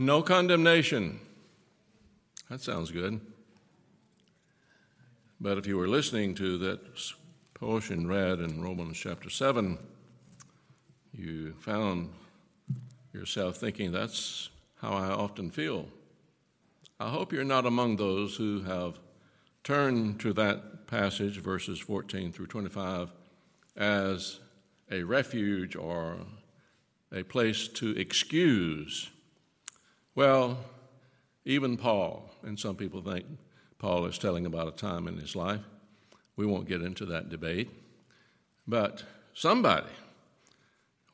No 0.00 0.22
condemnation. 0.22 1.20
That 2.48 2.62
sounds 2.62 2.90
good. 2.90 3.20
But 5.38 5.58
if 5.58 5.66
you 5.66 5.76
were 5.76 5.88
listening 5.88 6.34
to 6.36 6.56
that 6.56 6.80
portion 7.52 8.08
read 8.08 8.40
in 8.40 8.62
Romans 8.62 8.96
chapter 8.96 9.28
7, 9.28 9.76
you 11.12 11.52
found 11.58 12.14
yourself 13.12 13.58
thinking, 13.58 13.92
that's 13.92 14.48
how 14.80 14.92
I 14.92 15.08
often 15.08 15.50
feel. 15.50 15.86
I 16.98 17.10
hope 17.10 17.30
you're 17.30 17.44
not 17.44 17.66
among 17.66 17.96
those 17.96 18.36
who 18.36 18.62
have 18.62 18.98
turned 19.64 20.18
to 20.20 20.32
that 20.32 20.86
passage, 20.86 21.36
verses 21.40 21.78
14 21.78 22.32
through 22.32 22.46
25, 22.46 23.12
as 23.76 24.40
a 24.90 25.02
refuge 25.02 25.76
or 25.76 26.20
a 27.12 27.22
place 27.22 27.68
to 27.68 27.90
excuse. 27.98 29.10
Well, 30.20 30.58
even 31.46 31.78
Paul, 31.78 32.30
and 32.42 32.60
some 32.60 32.76
people 32.76 33.00
think 33.00 33.24
Paul 33.78 34.04
is 34.04 34.18
telling 34.18 34.44
about 34.44 34.68
a 34.68 34.72
time 34.72 35.08
in 35.08 35.16
his 35.16 35.34
life. 35.34 35.62
We 36.36 36.44
won't 36.44 36.68
get 36.68 36.82
into 36.82 37.06
that 37.06 37.30
debate. 37.30 37.70
But 38.68 39.02
somebody 39.32 39.88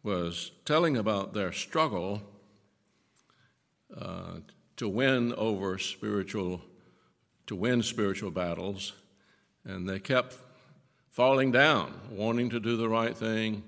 was 0.03 0.51
telling 0.65 0.97
about 0.97 1.35
their 1.35 1.53
struggle 1.53 2.21
uh, 3.97 4.39
to 4.79 4.89
win 4.89 5.33
over 5.35 5.79
spiritual, 5.79 6.61
to 7.47 7.55
win 7.55 7.85
spiritual 7.85 8.33
battles, 8.33 8.93
and 9.65 9.89
they 9.89 10.01
kept 10.01 10.35
falling 11.13 11.53
down, 11.53 11.95
wanting 12.11 12.51
to 12.51 12.59
do 12.59 12.77
the 12.77 12.89
right 12.89 13.17
thing, 13.17 13.63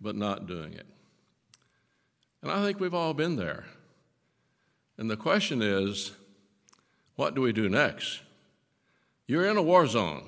but 0.00 0.16
not 0.16 0.48
doing 0.48 0.72
it. 0.72 0.86
And 2.42 2.50
I 2.50 2.60
think 2.64 2.80
we've 2.80 2.92
all 2.92 3.14
been 3.14 3.36
there. 3.36 3.64
And 4.98 5.10
the 5.10 5.16
question 5.16 5.62
is, 5.62 6.12
what 7.16 7.34
do 7.34 7.40
we 7.40 7.52
do 7.52 7.68
next? 7.68 8.20
You're 9.26 9.46
in 9.46 9.56
a 9.56 9.62
war 9.62 9.86
zone. 9.86 10.26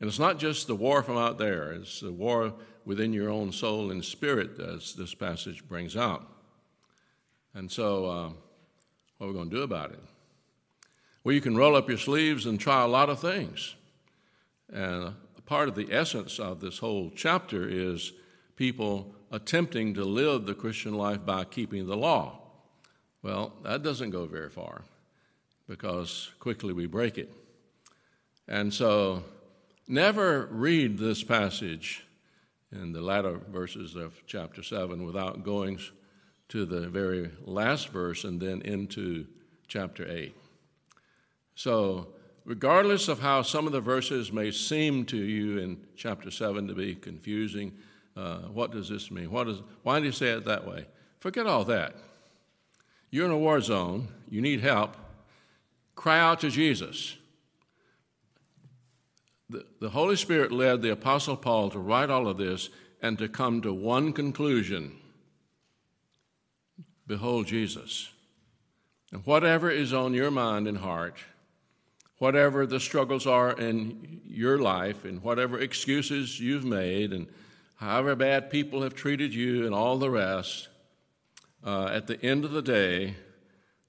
And 0.00 0.08
it's 0.08 0.18
not 0.18 0.38
just 0.38 0.66
the 0.66 0.74
war 0.74 1.02
from 1.02 1.18
out 1.18 1.38
there, 1.38 1.72
it's 1.72 2.00
the 2.00 2.12
war 2.12 2.54
within 2.84 3.12
your 3.12 3.28
own 3.28 3.52
soul 3.52 3.90
and 3.90 4.04
spirit, 4.04 4.58
as 4.58 4.94
this 4.94 5.14
passage 5.14 5.66
brings 5.68 5.96
out. 5.96 6.26
And 7.54 7.70
so, 7.70 8.06
uh, 8.06 8.28
what 9.18 9.26
are 9.26 9.28
we 9.28 9.34
going 9.34 9.50
to 9.50 9.56
do 9.56 9.62
about 9.62 9.92
it? 9.92 10.00
Well, 11.22 11.34
you 11.34 11.42
can 11.42 11.56
roll 11.56 11.76
up 11.76 11.88
your 11.88 11.98
sleeves 11.98 12.46
and 12.46 12.58
try 12.58 12.82
a 12.82 12.88
lot 12.88 13.10
of 13.10 13.20
things. 13.20 13.74
And 14.72 15.14
part 15.44 15.68
of 15.68 15.74
the 15.74 15.92
essence 15.92 16.38
of 16.38 16.60
this 16.60 16.78
whole 16.78 17.10
chapter 17.14 17.68
is 17.68 18.12
people 18.56 19.14
attempting 19.30 19.94
to 19.94 20.04
live 20.04 20.46
the 20.46 20.54
Christian 20.54 20.94
life 20.94 21.26
by 21.26 21.44
keeping 21.44 21.86
the 21.86 21.96
law. 21.96 22.39
Well, 23.22 23.52
that 23.62 23.82
doesn't 23.82 24.10
go 24.10 24.26
very 24.26 24.48
far 24.48 24.82
because 25.68 26.30
quickly 26.40 26.72
we 26.72 26.86
break 26.86 27.18
it. 27.18 27.32
And 28.48 28.72
so, 28.72 29.22
never 29.86 30.46
read 30.50 30.98
this 30.98 31.22
passage 31.22 32.04
in 32.72 32.92
the 32.92 33.00
latter 33.00 33.38
verses 33.50 33.94
of 33.94 34.14
chapter 34.26 34.62
7 34.62 35.04
without 35.04 35.44
going 35.44 35.78
to 36.48 36.64
the 36.64 36.88
very 36.88 37.30
last 37.44 37.88
verse 37.88 38.24
and 38.24 38.40
then 38.40 38.62
into 38.62 39.26
chapter 39.68 40.10
8. 40.10 40.34
So, 41.54 42.08
regardless 42.44 43.08
of 43.08 43.20
how 43.20 43.42
some 43.42 43.66
of 43.66 43.72
the 43.72 43.80
verses 43.80 44.32
may 44.32 44.50
seem 44.50 45.04
to 45.06 45.16
you 45.16 45.58
in 45.58 45.78
chapter 45.94 46.30
7 46.30 46.66
to 46.68 46.74
be 46.74 46.94
confusing, 46.94 47.72
uh, 48.16 48.38
what 48.48 48.72
does 48.72 48.88
this 48.88 49.10
mean? 49.10 49.30
What 49.30 49.46
is, 49.48 49.60
why 49.82 50.00
do 50.00 50.06
you 50.06 50.12
say 50.12 50.30
it 50.30 50.44
that 50.46 50.66
way? 50.66 50.86
Forget 51.20 51.46
all 51.46 51.64
that. 51.66 51.94
You're 53.10 53.26
in 53.26 53.32
a 53.32 53.38
war 53.38 53.60
zone, 53.60 54.08
you 54.28 54.40
need 54.40 54.60
help. 54.60 54.96
Cry 55.94 56.18
out 56.18 56.40
to 56.40 56.50
Jesus. 56.50 57.16
The, 59.48 59.66
the 59.80 59.90
Holy 59.90 60.16
Spirit 60.16 60.52
led 60.52 60.80
the 60.80 60.92
Apostle 60.92 61.36
Paul 61.36 61.70
to 61.70 61.78
write 61.78 62.08
all 62.08 62.28
of 62.28 62.38
this 62.38 62.70
and 63.02 63.18
to 63.18 63.28
come 63.28 63.60
to 63.62 63.72
one 63.72 64.12
conclusion 64.12 64.96
Behold 67.06 67.48
Jesus. 67.48 68.08
And 69.10 69.26
whatever 69.26 69.68
is 69.68 69.92
on 69.92 70.14
your 70.14 70.30
mind 70.30 70.68
and 70.68 70.78
heart, 70.78 71.16
whatever 72.18 72.66
the 72.66 72.78
struggles 72.78 73.26
are 73.26 73.50
in 73.52 74.20
your 74.24 74.58
life, 74.58 75.04
and 75.04 75.20
whatever 75.20 75.58
excuses 75.58 76.38
you've 76.38 76.64
made, 76.64 77.12
and 77.12 77.26
however 77.74 78.14
bad 78.14 78.48
people 78.48 78.82
have 78.82 78.94
treated 78.94 79.34
you, 79.34 79.66
and 79.66 79.74
all 79.74 79.98
the 79.98 80.08
rest, 80.08 80.68
uh, 81.64 81.86
at 81.86 82.06
the 82.06 82.22
end 82.24 82.44
of 82.44 82.52
the 82.52 82.62
day, 82.62 83.16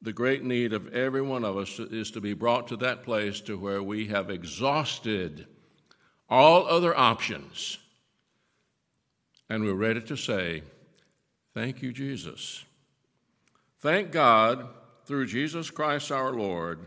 the 0.02 0.14
great 0.14 0.44
need 0.44 0.74
of 0.74 0.94
every 0.94 1.22
one 1.22 1.46
of 1.46 1.58
us 1.58 1.80
is 1.80 2.12
to 2.12 2.22
be 2.22 2.34
brought 2.34 2.68
to 2.70 2.78
that 2.78 3.04
place 3.04 3.40
to 3.42 3.58
where 3.58 3.84
we 3.84 4.08
have 4.08 4.30
exhausted 4.30 5.46
all 6.30 6.66
other 6.68 6.98
options 6.98 7.78
and 9.52 9.66
we're 9.66 9.74
ready 9.74 10.00
to 10.00 10.16
say, 10.16 10.64
Thank 11.54 11.82
you, 11.82 11.92
Jesus. 11.92 12.64
Thank 13.82 14.14
God 14.14 14.70
through 15.03 15.26
Jesus 15.26 15.70
Christ 15.70 16.09
our 16.09 16.32
Lord. 16.32 16.80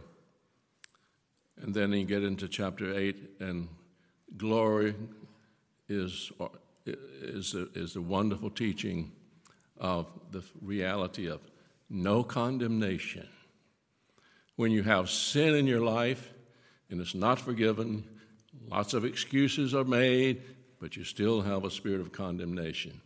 And 1.61 1.75
then 1.75 1.93
you 1.93 2.07
get 2.07 2.25
into 2.25 2.49
chapter 2.49 2.99
8, 2.99 3.33
and 3.41 3.69
glory 4.39 4.95
is, 5.91 6.33
is, 6.87 7.55
a, 7.55 7.69
is 7.75 7.97
a 7.97 8.01
wonderful 8.01 8.49
teaching 8.49 9.13
of 9.79 10.07
the 10.31 10.43
reality 10.61 11.27
of 11.27 11.41
no 11.91 12.23
condemnation. 12.23 13.29
When 14.57 14.71
you 14.71 14.83
have 14.83 15.11
sin 15.11 15.55
in 15.55 15.67
your 15.67 15.81
life 15.81 16.33
and 16.91 17.01
it's 17.01 17.15
not 17.15 17.41
forgiven, 17.41 18.05
lots 18.69 18.95
of 18.95 19.05
excuses 19.05 19.75
are 19.75 19.85
made, 19.85 20.43
but 20.81 20.97
you 20.97 21.05
still 21.05 21.43
have 21.43 21.65
a 21.65 21.71
spirit 21.71 22.01
of 22.01 22.13
condemnation. 22.13 23.01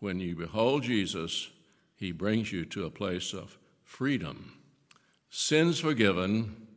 When 0.00 0.20
you 0.20 0.34
behold 0.34 0.82
Jesus, 0.84 1.50
he 1.96 2.12
brings 2.12 2.52
you 2.52 2.64
to 2.66 2.86
a 2.86 2.90
place 2.90 3.32
of 3.32 3.58
freedom, 3.84 4.58
sins 5.30 5.80
forgiven, 5.80 6.68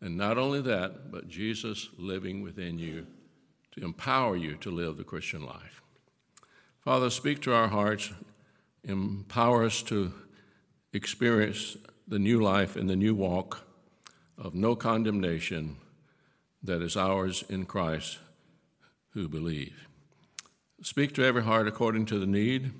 and 0.00 0.16
not 0.16 0.38
only 0.38 0.60
that, 0.62 1.10
but 1.10 1.28
Jesus 1.28 1.88
living 1.96 2.42
within 2.42 2.78
you 2.78 3.06
to 3.72 3.84
empower 3.84 4.36
you 4.36 4.56
to 4.56 4.70
live 4.70 4.96
the 4.96 5.04
Christian 5.04 5.44
life. 5.44 5.80
Father, 6.80 7.10
speak 7.10 7.40
to 7.42 7.54
our 7.54 7.68
hearts, 7.68 8.12
empower 8.84 9.64
us 9.64 9.82
to 9.84 10.12
experience 10.92 11.76
the 12.06 12.18
new 12.18 12.40
life 12.40 12.76
and 12.76 12.88
the 12.88 12.96
new 12.96 13.14
walk 13.14 13.66
of 14.36 14.54
no 14.54 14.74
condemnation 14.74 15.76
that 16.62 16.82
is 16.82 16.96
ours 16.96 17.44
in 17.48 17.64
Christ 17.64 18.18
who 19.10 19.28
believe. 19.28 19.86
Speak 20.82 21.14
to 21.14 21.24
every 21.24 21.42
heart 21.42 21.68
according 21.68 22.06
to 22.06 22.18
the 22.18 22.26
need, 22.26 22.72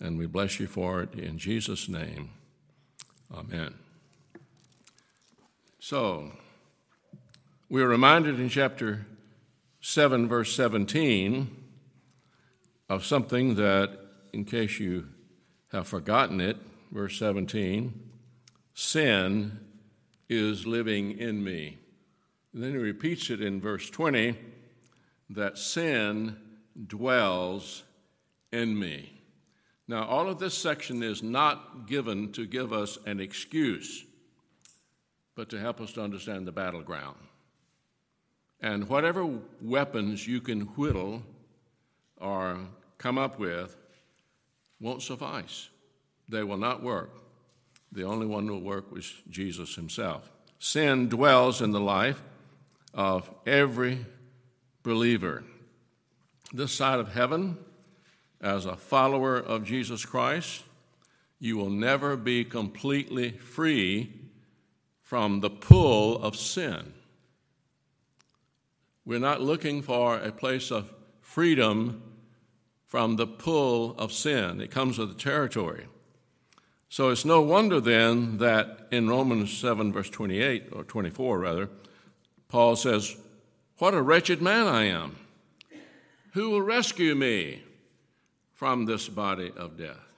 and 0.00 0.18
we 0.18 0.26
bless 0.26 0.58
you 0.58 0.66
for 0.66 1.02
it 1.02 1.14
in 1.14 1.38
Jesus' 1.38 1.88
name. 1.88 2.30
Amen. 3.32 3.74
So, 5.78 6.32
we 7.68 7.82
are 7.82 7.88
reminded 7.88 8.38
in 8.38 8.48
chapter 8.48 9.06
7, 9.80 10.28
verse 10.28 10.54
17, 10.54 11.50
of 12.88 13.04
something 13.04 13.56
that, 13.56 13.98
in 14.32 14.44
case 14.44 14.78
you 14.78 15.08
have 15.72 15.86
forgotten 15.86 16.40
it, 16.40 16.56
verse 16.90 17.18
17, 17.18 18.10
sin 18.74 19.58
is 20.28 20.66
living 20.66 21.18
in 21.18 21.42
me. 21.42 21.78
And 22.52 22.62
then 22.62 22.72
he 22.72 22.78
repeats 22.78 23.30
it 23.30 23.40
in 23.40 23.60
verse 23.60 23.88
20 23.90 24.36
that 25.30 25.58
sin 25.58 26.36
dwells 26.86 27.84
in 28.52 28.78
me. 28.78 29.20
Now, 29.88 30.04
all 30.04 30.28
of 30.28 30.38
this 30.38 30.56
section 30.56 31.02
is 31.02 31.22
not 31.22 31.86
given 31.86 32.32
to 32.32 32.46
give 32.46 32.72
us 32.72 32.98
an 33.06 33.20
excuse, 33.20 34.04
but 35.34 35.48
to 35.50 35.58
help 35.58 35.80
us 35.80 35.92
to 35.92 36.02
understand 36.02 36.46
the 36.46 36.52
battleground. 36.52 37.16
And 38.60 38.88
whatever 38.88 39.28
weapons 39.60 40.26
you 40.26 40.40
can 40.40 40.60
whittle 40.60 41.22
or 42.18 42.60
come 42.98 43.18
up 43.18 43.38
with 43.38 43.76
won't 44.82 45.00
suffice. 45.00 45.70
They 46.28 46.42
will 46.42 46.58
not 46.58 46.82
work. 46.82 47.10
The 47.92 48.04
only 48.04 48.26
one 48.26 48.46
who 48.46 48.54
will 48.54 48.60
work 48.60 48.92
was 48.92 49.10
Jesus 49.30 49.76
himself. 49.76 50.30
Sin 50.58 51.08
dwells 51.08 51.62
in 51.62 51.70
the 51.70 51.80
life 51.80 52.20
of 52.92 53.30
every 53.46 54.04
believer. 54.82 55.44
This 56.52 56.72
side 56.72 56.98
of 56.98 57.12
heaven, 57.12 57.56
as 58.40 58.66
a 58.66 58.76
follower 58.76 59.36
of 59.36 59.64
Jesus 59.64 60.04
Christ, 60.04 60.62
you 61.38 61.56
will 61.56 61.70
never 61.70 62.16
be 62.16 62.44
completely 62.44 63.30
free 63.30 64.12
from 65.02 65.40
the 65.40 65.50
pull 65.50 66.22
of 66.22 66.36
sin. 66.36 66.92
We're 69.04 69.18
not 69.18 69.40
looking 69.40 69.82
for 69.82 70.16
a 70.16 70.32
place 70.32 70.70
of 70.70 70.92
freedom 71.20 72.02
from 72.92 73.16
the 73.16 73.26
pull 73.26 73.94
of 73.96 74.12
sin, 74.12 74.60
it 74.60 74.70
comes 74.70 74.98
with 74.98 75.08
the 75.08 75.18
territory. 75.18 75.86
So 76.90 77.08
it's 77.08 77.24
no 77.24 77.40
wonder 77.40 77.80
then 77.80 78.36
that 78.36 78.86
in 78.90 79.08
Romans 79.08 79.50
7, 79.56 79.94
verse 79.94 80.10
28, 80.10 80.68
or 80.72 80.84
24 80.84 81.38
rather, 81.38 81.70
Paul 82.48 82.76
says, 82.76 83.16
What 83.78 83.94
a 83.94 84.02
wretched 84.02 84.42
man 84.42 84.66
I 84.66 84.88
am! 84.88 85.16
Who 86.34 86.50
will 86.50 86.60
rescue 86.60 87.14
me 87.14 87.62
from 88.52 88.84
this 88.84 89.08
body 89.08 89.50
of 89.56 89.78
death? 89.78 90.12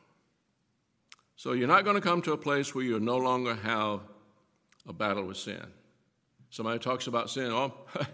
So 1.37 1.53
you're 1.53 1.69
not 1.69 1.85
going 1.85 1.95
to 1.95 2.03
come 2.03 2.23
to 2.23 2.33
a 2.33 2.37
place 2.37 2.75
where 2.75 2.85
you 2.85 2.99
no 2.99 3.19
longer 3.19 3.55
have 3.55 4.01
a 4.89 4.93
battle 4.93 5.23
with 5.23 5.37
sin. 5.37 5.65
Somebody 6.51 6.81
talks 6.81 7.07
about 7.07 7.31
sin, 7.31 7.53
oh, 7.53 7.73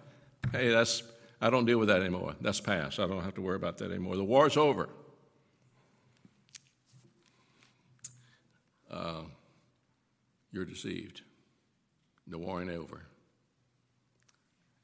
hey, 0.52 0.68
that's 0.68 1.02
I 1.40 1.48
don't 1.48 1.64
deal 1.64 1.78
with 1.78 1.88
that 1.88 2.00
anymore. 2.00 2.34
That's 2.40 2.60
past. 2.60 3.00
I 3.00 3.06
don't 3.06 3.22
have 3.22 3.34
to 3.34 3.40
worry 3.40 3.56
about 3.56 3.78
that 3.78 3.90
anymore. 3.90 4.16
The 4.16 4.24
war's 4.24 4.56
over. 4.56 4.88
Uh, 8.90 9.22
you're 10.52 10.64
deceived. 10.64 11.22
The 12.26 12.38
war 12.38 12.60
ain't 12.60 12.70
over. 12.70 13.02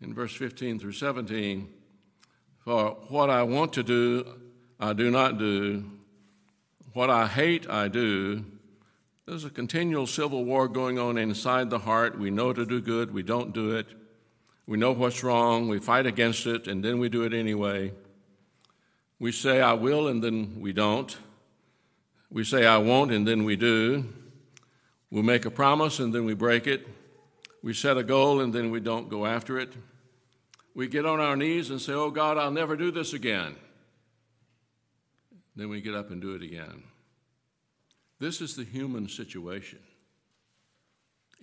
In 0.01 0.15
verse 0.15 0.35
15 0.35 0.79
through 0.79 0.93
17, 0.93 1.69
for 2.65 2.97
what 3.09 3.31
I 3.31 3.43
want 3.43 3.73
to 3.75 3.83
do, 3.83 4.27
I 4.79 4.93
do 4.93 5.11
not 5.11 5.39
do. 5.39 5.85
What 6.93 7.11
I 7.11 7.27
hate, 7.27 7.69
I 7.69 7.89
do. 7.89 8.45
There's 9.27 9.45
a 9.45 9.51
continual 9.51 10.07
civil 10.07 10.45
war 10.45 10.69
going 10.69 10.99
on 10.99 11.19
inside 11.19 11.69
the 11.69 11.81
heart. 11.81 12.19
We 12.19 12.31
know 12.31 12.53
to 12.53 12.65
do 12.65 12.81
good, 12.81 13.13
we 13.13 13.23
don't 13.23 13.53
do 13.53 13.77
it. 13.77 13.87
We 14.67 14.77
know 14.77 14.93
what's 14.93 15.23
wrong, 15.23 15.69
we 15.69 15.79
fight 15.79 16.07
against 16.07 16.47
it, 16.47 16.67
and 16.67 16.85
then 16.85 16.99
we 16.99 17.09
do 17.09 17.23
it 17.23 17.33
anyway. 17.33 17.93
We 19.19 19.33
say, 19.33 19.61
I 19.61 19.75
will, 19.75 20.09
and 20.09 20.23
then 20.23 20.61
we 20.61 20.73
don't. 20.73 21.17
We 22.31 22.43
say, 22.43 22.67
I 22.67 22.79
won't, 22.79 23.13
and 23.13 23.27
then 23.27 23.45
we 23.45 23.57
do. 23.57 24.13
We 25.11 25.23
make 25.23 25.47
a 25.47 25.51
promise, 25.51 26.01
and 26.01 26.13
then 26.13 26.25
we 26.25 26.35
break 26.35 26.67
it. 26.67 26.87
We 27.63 27.75
set 27.75 27.97
a 27.97 28.03
goal, 28.03 28.41
and 28.41 28.53
then 28.53 28.71
we 28.71 28.81
don't 28.81 29.09
go 29.09 29.25
after 29.25 29.59
it. 29.59 29.73
We 30.75 30.89
get 30.89 31.07
on 31.07 31.21
our 31.21 31.37
knees 31.37 31.71
and 31.71 31.81
say, 31.81 31.95
Oh 31.95 32.11
God, 32.11 32.37
I'll 32.37 32.51
never 32.51 32.77
do 32.77 32.91
this 32.91 33.15
again. 33.15 33.57
Then 35.55 35.71
we 35.71 35.81
get 35.81 35.95
up 35.95 36.11
and 36.11 36.21
do 36.21 36.35
it 36.35 36.43
again. 36.43 36.83
This 38.19 38.41
is 38.41 38.57
the 38.57 38.65
human 38.65 39.09
situation 39.09 39.79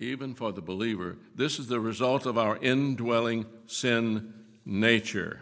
even 0.04 0.34
for 0.34 0.52
the 0.52 0.62
believer. 0.62 1.16
This 1.34 1.58
is 1.58 1.66
the 1.66 1.80
result 1.80 2.26
of 2.26 2.38
our 2.38 2.56
indwelling 2.58 3.46
sin 3.66 4.34
nature. 4.64 5.40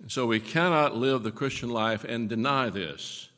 And 0.00 0.10
so 0.10 0.26
we 0.26 0.40
cannot 0.40 0.96
live 0.96 1.22
the 1.22 1.32
Christian 1.32 1.70
life 1.70 2.04
and 2.04 2.28
deny 2.28 2.70
this. 2.70 3.28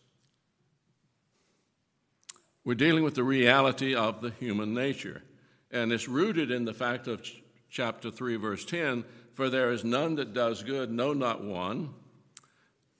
We're 2.64 2.74
dealing 2.74 3.04
with 3.04 3.14
the 3.14 3.24
reality 3.24 3.94
of 3.94 4.20
the 4.20 4.30
human 4.30 4.74
nature. 4.74 5.22
And 5.70 5.92
it's 5.92 6.08
rooted 6.08 6.50
in 6.50 6.64
the 6.64 6.74
fact 6.74 7.06
of 7.06 7.22
ch- 7.22 7.42
chapter 7.70 8.10
3, 8.10 8.36
verse 8.36 8.64
10 8.64 9.04
For 9.34 9.48
there 9.48 9.70
is 9.70 9.84
none 9.84 10.16
that 10.16 10.34
does 10.34 10.62
good, 10.62 10.90
no, 10.90 11.12
not 11.12 11.42
one. 11.42 11.94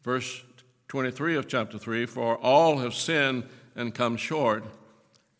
Verse 0.03 0.43
23 0.89 1.37
of 1.37 1.49
chapter 1.49 1.79
3 1.79 2.07
For 2.07 2.37
all 2.39 2.79
have 2.79 2.95
sinned 2.95 3.45
and 3.77 3.95
come 3.95 4.17
short 4.17 4.65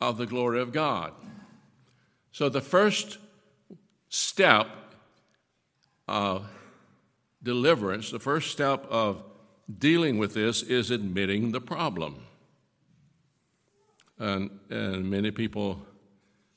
of 0.01 0.19
the 0.19 0.27
glory 0.27 0.61
of 0.61 0.73
God. 0.73 1.13
So, 2.33 2.49
the 2.49 2.61
first 2.61 3.19
step 4.09 4.69
of 6.07 6.47
deliverance, 7.43 8.11
the 8.11 8.19
first 8.19 8.51
step 8.51 8.87
of 8.91 9.23
dealing 9.79 10.19
with 10.19 10.35
this 10.35 10.63
is 10.63 10.91
admitting 10.91 11.53
the 11.53 11.61
problem. 11.61 12.23
And, 14.19 14.51
and 14.71 15.11
many 15.11 15.31
people, 15.31 15.81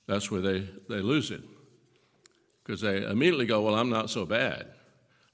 that's 0.07 0.31
where 0.31 0.41
they, 0.41 0.67
they 0.89 0.99
lose 0.99 1.29
it. 1.31 1.41
Because 2.63 2.81
they 2.81 3.03
immediately 3.03 3.45
go, 3.45 3.61
Well, 3.61 3.75
I'm 3.75 3.89
not 3.89 4.09
so 4.09 4.25
bad, 4.25 4.67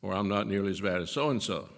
or 0.01 0.13
I'm 0.13 0.27
not 0.27 0.47
nearly 0.47 0.71
as 0.71 0.81
bad 0.81 1.01
as 1.01 1.11
so 1.11 1.29
and 1.29 1.41
so. 1.41 1.69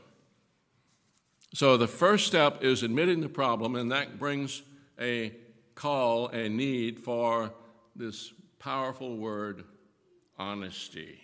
So 1.54 1.78
the 1.78 1.88
first 1.88 2.28
step 2.28 2.64
is 2.64 2.84
admitting 2.84 3.22
the 3.22 3.30
problem, 3.30 3.76
and 3.76 3.92
that 3.92 4.20
brings 4.20 4.62
a 5.00 5.34
call, 5.74 6.28
a 6.28 6.48
need 6.48 7.00
for 7.00 7.52
this 7.96 8.32
powerful 8.60 9.18
word, 9.18 9.64
honesty. 10.38 11.20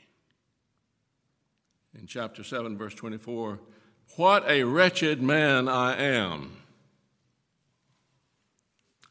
In 1.97 2.07
chapter 2.07 2.43
7, 2.43 2.77
verse 2.77 2.95
24, 2.95 3.59
what 4.15 4.49
a 4.49 4.63
wretched 4.63 5.21
man 5.21 5.67
I 5.67 5.95
am. 5.97 6.57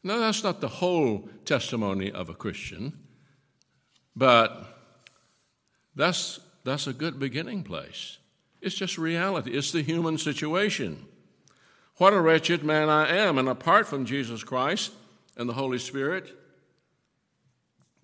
Now, 0.03 0.19
that's 0.19 0.43
not 0.43 0.61
the 0.61 0.67
whole 0.67 1.29
testimony 1.45 2.11
of 2.11 2.29
a 2.29 2.35
Christian, 2.35 2.93
but 4.15 4.79
that's, 5.95 6.39
that's 6.63 6.85
a 6.85 6.93
good 6.93 7.19
beginning 7.19 7.63
place. 7.63 8.19
It's 8.61 8.75
just 8.75 8.97
reality, 8.97 9.51
it's 9.51 9.71
the 9.71 9.81
human 9.81 10.17
situation. 10.17 11.05
What 11.97 12.13
a 12.13 12.21
wretched 12.21 12.63
man 12.63 12.89
I 12.89 13.15
am, 13.15 13.37
and 13.37 13.47
apart 13.47 13.87
from 13.87 14.05
Jesus 14.05 14.43
Christ 14.43 14.91
and 15.37 15.47
the 15.47 15.53
Holy 15.53 15.79
Spirit, 15.79 16.35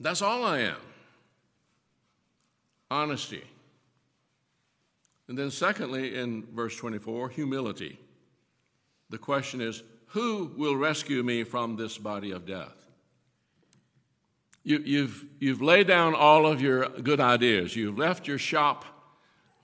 that's 0.01 0.21
all 0.21 0.44
I 0.44 0.59
am. 0.59 0.77
Honesty. 2.89 3.44
And 5.27 5.38
then, 5.38 5.50
secondly, 5.50 6.15
in 6.15 6.44
verse 6.53 6.75
24, 6.75 7.30
humility. 7.30 7.98
The 9.09 9.18
question 9.18 9.62
is 9.62 9.83
who 10.07 10.51
will 10.57 10.75
rescue 10.75 11.24
me 11.24 11.45
from 11.45 11.77
this 11.77 11.98
body 11.98 12.31
of 12.31 12.45
death? 12.45 12.75
You, 14.63 14.77
have 14.77 14.88
you've, 14.88 15.25
you've 15.39 15.62
laid 15.62 15.88
down 15.88 16.15
all 16.15 16.45
of 16.45 16.62
your 16.62 16.89
good 16.89 17.19
ideas. 17.19 17.75
You've 17.75 17.98
left 17.98 18.27
your 18.27 18.38
shop 18.38 18.83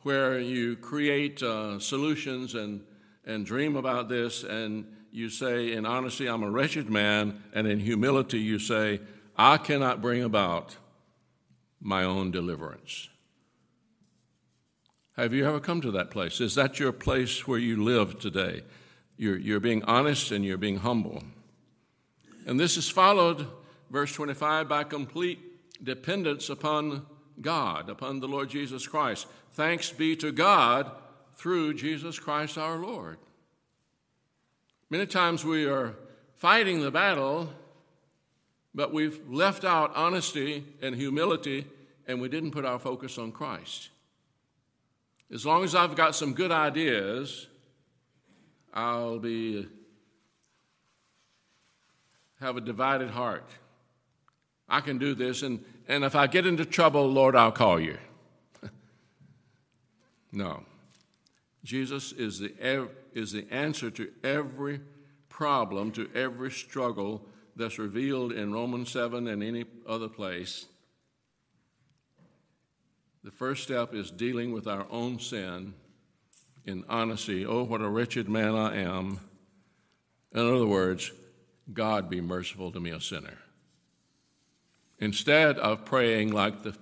where 0.03 0.39
you 0.39 0.77
create 0.77 1.43
uh, 1.43 1.79
solutions 1.79 2.55
and, 2.55 2.81
and 3.25 3.45
dream 3.45 3.75
about 3.75 4.07
this, 4.07 4.43
and 4.43 4.85
you 5.11 5.29
say, 5.29 5.73
in 5.73 5.85
honesty, 5.85 6.27
I'm 6.27 6.43
a 6.43 6.49
wretched 6.49 6.89
man, 6.89 7.43
and 7.53 7.67
in 7.67 7.79
humility, 7.79 8.39
you 8.39 8.57
say, 8.57 9.01
I 9.37 9.57
cannot 9.57 10.01
bring 10.01 10.23
about 10.23 10.75
my 11.79 12.03
own 12.03 12.31
deliverance. 12.31 13.09
Have 15.15 15.33
you 15.33 15.47
ever 15.47 15.59
come 15.59 15.81
to 15.81 15.91
that 15.91 16.11
place? 16.11 16.41
Is 16.41 16.55
that 16.55 16.79
your 16.79 16.91
place 16.91 17.47
where 17.47 17.59
you 17.59 17.83
live 17.83 18.19
today? 18.19 18.63
You're, 19.15 19.37
you're 19.37 19.59
being 19.59 19.83
honest 19.83 20.31
and 20.31 20.43
you're 20.43 20.57
being 20.57 20.77
humble. 20.77 21.23
And 22.45 22.59
this 22.59 22.77
is 22.77 22.89
followed, 22.89 23.47
verse 23.89 24.13
25, 24.13 24.69
by 24.69 24.83
complete 24.83 25.39
dependence 25.83 26.49
upon 26.49 27.05
God, 27.41 27.89
upon 27.89 28.19
the 28.19 28.27
Lord 28.27 28.49
Jesus 28.49 28.87
Christ. 28.87 29.27
Thanks 29.51 29.91
be 29.91 30.15
to 30.17 30.31
God 30.31 30.91
through 31.35 31.75
Jesus 31.75 32.17
Christ 32.17 32.57
our 32.57 32.77
Lord. 32.77 33.17
Many 34.89 35.05
times 35.05 35.43
we 35.43 35.65
are 35.65 35.95
fighting 36.35 36.81
the 36.81 36.91
battle 36.91 37.49
but 38.77 38.93
we've 38.93 39.19
left 39.27 39.65
out 39.65 39.91
honesty 39.95 40.63
and 40.83 40.95
humility 40.95 41.65
and 42.07 42.21
we 42.21 42.29
didn't 42.29 42.51
put 42.51 42.63
our 42.63 42.77
focus 42.77 43.17
on 43.17 43.31
Christ. 43.31 43.89
As 45.33 45.47
long 45.47 45.63
as 45.63 45.73
I've 45.73 45.95
got 45.95 46.15
some 46.15 46.35
good 46.35 46.51
ideas, 46.51 47.47
I'll 48.71 49.17
be 49.17 49.67
have 52.39 52.55
a 52.55 52.61
divided 52.61 53.09
heart. 53.09 53.49
I 54.69 54.81
can 54.81 54.99
do 54.99 55.15
this, 55.15 55.41
and, 55.41 55.65
and 55.87 56.03
if 56.03 56.15
I 56.15 56.27
get 56.27 56.45
into 56.45 56.63
trouble, 56.63 57.07
Lord, 57.07 57.35
I'll 57.35 57.51
call 57.51 57.79
you. 57.79 57.97
no. 60.31 60.63
Jesus 61.63 62.11
is 62.11 62.37
the, 62.37 62.53
is 63.11 63.31
the 63.31 63.47
answer 63.49 63.89
to 63.89 64.11
every 64.23 64.81
problem, 65.29 65.91
to 65.93 66.07
every 66.13 66.51
struggle 66.51 67.23
that's 67.57 67.79
revealed 67.79 68.31
in 68.31 68.53
Romans 68.53 68.91
7 68.91 69.27
and 69.27 69.43
any 69.43 69.65
other 69.87 70.07
place. 70.07 70.65
The 73.23 73.31
first 73.31 73.63
step 73.63 73.93
is 73.93 74.11
dealing 74.11 74.53
with 74.53 74.67
our 74.67 74.85
own 74.89 75.19
sin 75.19 75.73
in 76.65 76.85
honesty. 76.87 77.45
Oh, 77.45 77.63
what 77.63 77.81
a 77.81 77.89
wretched 77.89 78.29
man 78.29 78.55
I 78.55 78.77
am. 78.77 79.19
In 80.33 80.39
other 80.39 80.67
words, 80.67 81.11
God 81.73 82.09
be 82.09 82.21
merciful 82.21 82.71
to 82.71 82.79
me, 82.79 82.91
a 82.91 83.01
sinner. 83.01 83.37
Instead 84.99 85.57
of 85.57 85.83
praying 85.85 86.31
like 86.31 86.63
the, 86.63 86.75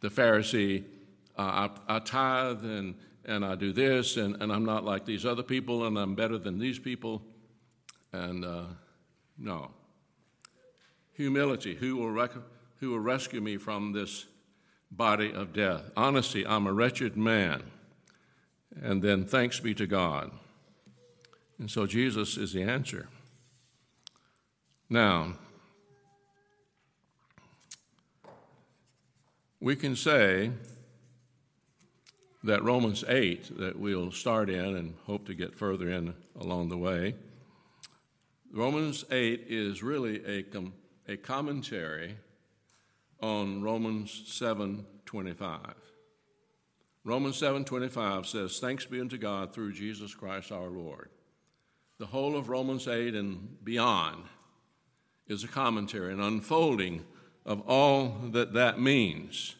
the 0.00 0.08
Pharisee, 0.08 0.84
uh, 1.38 1.68
I, 1.88 1.96
I, 1.96 1.98
tithe 1.98 2.64
and, 2.64 2.94
and 3.24 3.44
I 3.44 3.54
do 3.54 3.72
this, 3.72 4.16
and, 4.16 4.40
and 4.40 4.52
I'm 4.52 4.64
not 4.64 4.84
like 4.84 5.04
these 5.04 5.26
other 5.26 5.42
people, 5.42 5.86
and 5.86 5.98
I'm 5.98 6.14
better 6.14 6.38
than 6.38 6.58
these 6.58 6.78
people. 6.78 7.22
And 8.12 8.44
uh, 8.44 8.64
no 9.38 9.70
humility, 11.22 11.76
who 11.76 11.96
will, 11.96 12.10
rec- 12.10 12.32
who 12.80 12.90
will 12.90 12.98
rescue 12.98 13.40
me 13.40 13.56
from 13.56 13.92
this 13.92 14.26
body 14.90 15.32
of 15.32 15.52
death? 15.52 15.90
Honesty, 15.96 16.46
I'm 16.46 16.66
a 16.66 16.72
wretched 16.72 17.16
man. 17.16 17.62
And 18.82 19.02
then 19.02 19.24
thanks 19.24 19.60
be 19.60 19.74
to 19.74 19.86
God. 19.86 20.32
And 21.58 21.70
so 21.70 21.86
Jesus 21.86 22.36
is 22.36 22.52
the 22.52 22.62
answer. 22.62 23.08
Now, 24.90 25.34
we 29.60 29.76
can 29.76 29.94
say 29.94 30.50
that 32.42 32.64
Romans 32.64 33.04
8, 33.06 33.58
that 33.58 33.78
we'll 33.78 34.10
start 34.10 34.50
in 34.50 34.76
and 34.76 34.94
hope 35.06 35.26
to 35.26 35.34
get 35.34 35.54
further 35.54 35.88
in 35.88 36.14
along 36.38 36.68
the 36.68 36.76
way, 36.76 37.14
Romans 38.52 39.04
8 39.10 39.44
is 39.48 39.82
really 39.82 40.22
a, 40.26 40.44
a 41.08 41.16
commentary 41.16 42.16
on 43.20 43.62
Romans 43.62 44.22
7:25. 44.26 45.74
Romans 47.04 47.36
7:25 47.36 48.26
says, 48.26 48.58
"Thanks 48.60 48.86
be 48.86 49.00
unto 49.00 49.18
God 49.18 49.52
through 49.52 49.72
Jesus 49.72 50.14
Christ 50.14 50.52
our 50.52 50.68
Lord." 50.68 51.10
The 51.98 52.06
whole 52.06 52.36
of 52.36 52.48
Romans 52.48 52.88
8 52.88 53.14
and 53.14 53.62
beyond 53.64 54.24
is 55.26 55.44
a 55.44 55.48
commentary, 55.48 56.12
an 56.12 56.20
unfolding 56.20 57.06
of 57.44 57.60
all 57.68 58.28
that 58.30 58.52
that 58.54 58.80
means. 58.80 59.56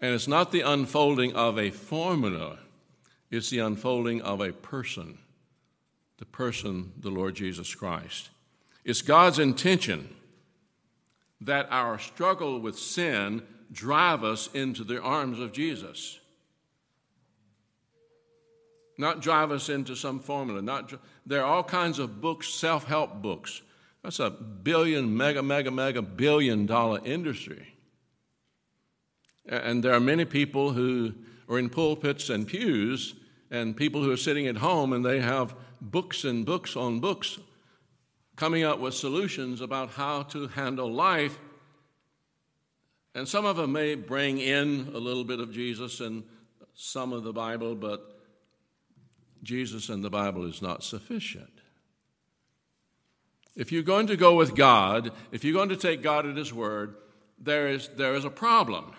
And 0.00 0.14
it's 0.14 0.28
not 0.28 0.52
the 0.52 0.60
unfolding 0.60 1.34
of 1.34 1.58
a 1.58 1.70
formula, 1.70 2.58
it's 3.30 3.50
the 3.50 3.58
unfolding 3.58 4.20
of 4.22 4.40
a 4.40 4.52
person, 4.52 5.18
the 6.18 6.26
person, 6.26 6.92
the 6.96 7.10
Lord 7.10 7.34
Jesus 7.34 7.74
Christ. 7.74 8.30
It's 8.84 9.02
God's 9.02 9.38
intention 9.38 10.14
that 11.40 11.68
our 11.70 11.98
struggle 11.98 12.60
with 12.60 12.78
sin 12.78 13.42
drive 13.72 14.24
us 14.24 14.48
into 14.54 14.84
the 14.84 15.00
arms 15.00 15.38
of 15.38 15.52
Jesus. 15.52 16.18
Not 18.98 19.20
drive 19.20 19.50
us 19.50 19.68
into 19.68 19.94
some 19.94 20.20
formula. 20.20 20.62
Not, 20.62 20.94
there 21.26 21.42
are 21.42 21.56
all 21.56 21.64
kinds 21.64 21.98
of 21.98 22.20
books, 22.20 22.48
self 22.48 22.84
help 22.84 23.20
books. 23.20 23.60
That's 24.02 24.20
a 24.20 24.30
billion, 24.30 25.16
mega, 25.16 25.42
mega, 25.42 25.70
mega 25.70 26.00
billion 26.00 26.64
dollar 26.64 27.00
industry. 27.04 27.74
And 29.46 29.82
there 29.82 29.92
are 29.92 30.00
many 30.00 30.24
people 30.24 30.72
who 30.72 31.12
are 31.48 31.58
in 31.58 31.68
pulpits 31.68 32.30
and 32.30 32.46
pews, 32.46 33.14
and 33.50 33.76
people 33.76 34.02
who 34.02 34.10
are 34.10 34.16
sitting 34.16 34.46
at 34.46 34.56
home, 34.56 34.92
and 34.92 35.04
they 35.04 35.20
have 35.20 35.54
books 35.80 36.24
and 36.24 36.44
books 36.44 36.74
on 36.74 37.00
books 37.00 37.38
coming 38.36 38.64
up 38.64 38.78
with 38.78 38.94
solutions 38.94 39.60
about 39.60 39.90
how 39.90 40.22
to 40.24 40.46
handle 40.48 40.92
life. 40.92 41.38
And 43.14 43.26
some 43.26 43.46
of 43.46 43.56
them 43.56 43.72
may 43.72 43.94
bring 43.94 44.38
in 44.38 44.90
a 44.94 44.98
little 44.98 45.24
bit 45.24 45.40
of 45.40 45.52
Jesus 45.52 46.00
and 46.00 46.22
some 46.74 47.14
of 47.14 47.24
the 47.24 47.32
Bible, 47.32 47.74
but 47.74 48.20
Jesus 49.42 49.88
and 49.88 50.04
the 50.04 50.10
Bible 50.10 50.44
is 50.46 50.60
not 50.60 50.84
sufficient. 50.84 51.50
If 53.56 53.72
you're 53.72 53.82
going 53.82 54.08
to 54.08 54.16
go 54.16 54.34
with 54.34 54.54
God, 54.54 55.12
if 55.32 55.42
you're 55.42 55.54
going 55.54 55.70
to 55.70 55.76
take 55.76 56.02
God 56.02 56.26
at 56.26 56.36
His 56.36 56.52
word, 56.52 56.94
there 57.38 57.68
is, 57.68 57.88
there 57.96 58.14
is 58.14 58.26
a 58.26 58.30
problem. 58.30 58.92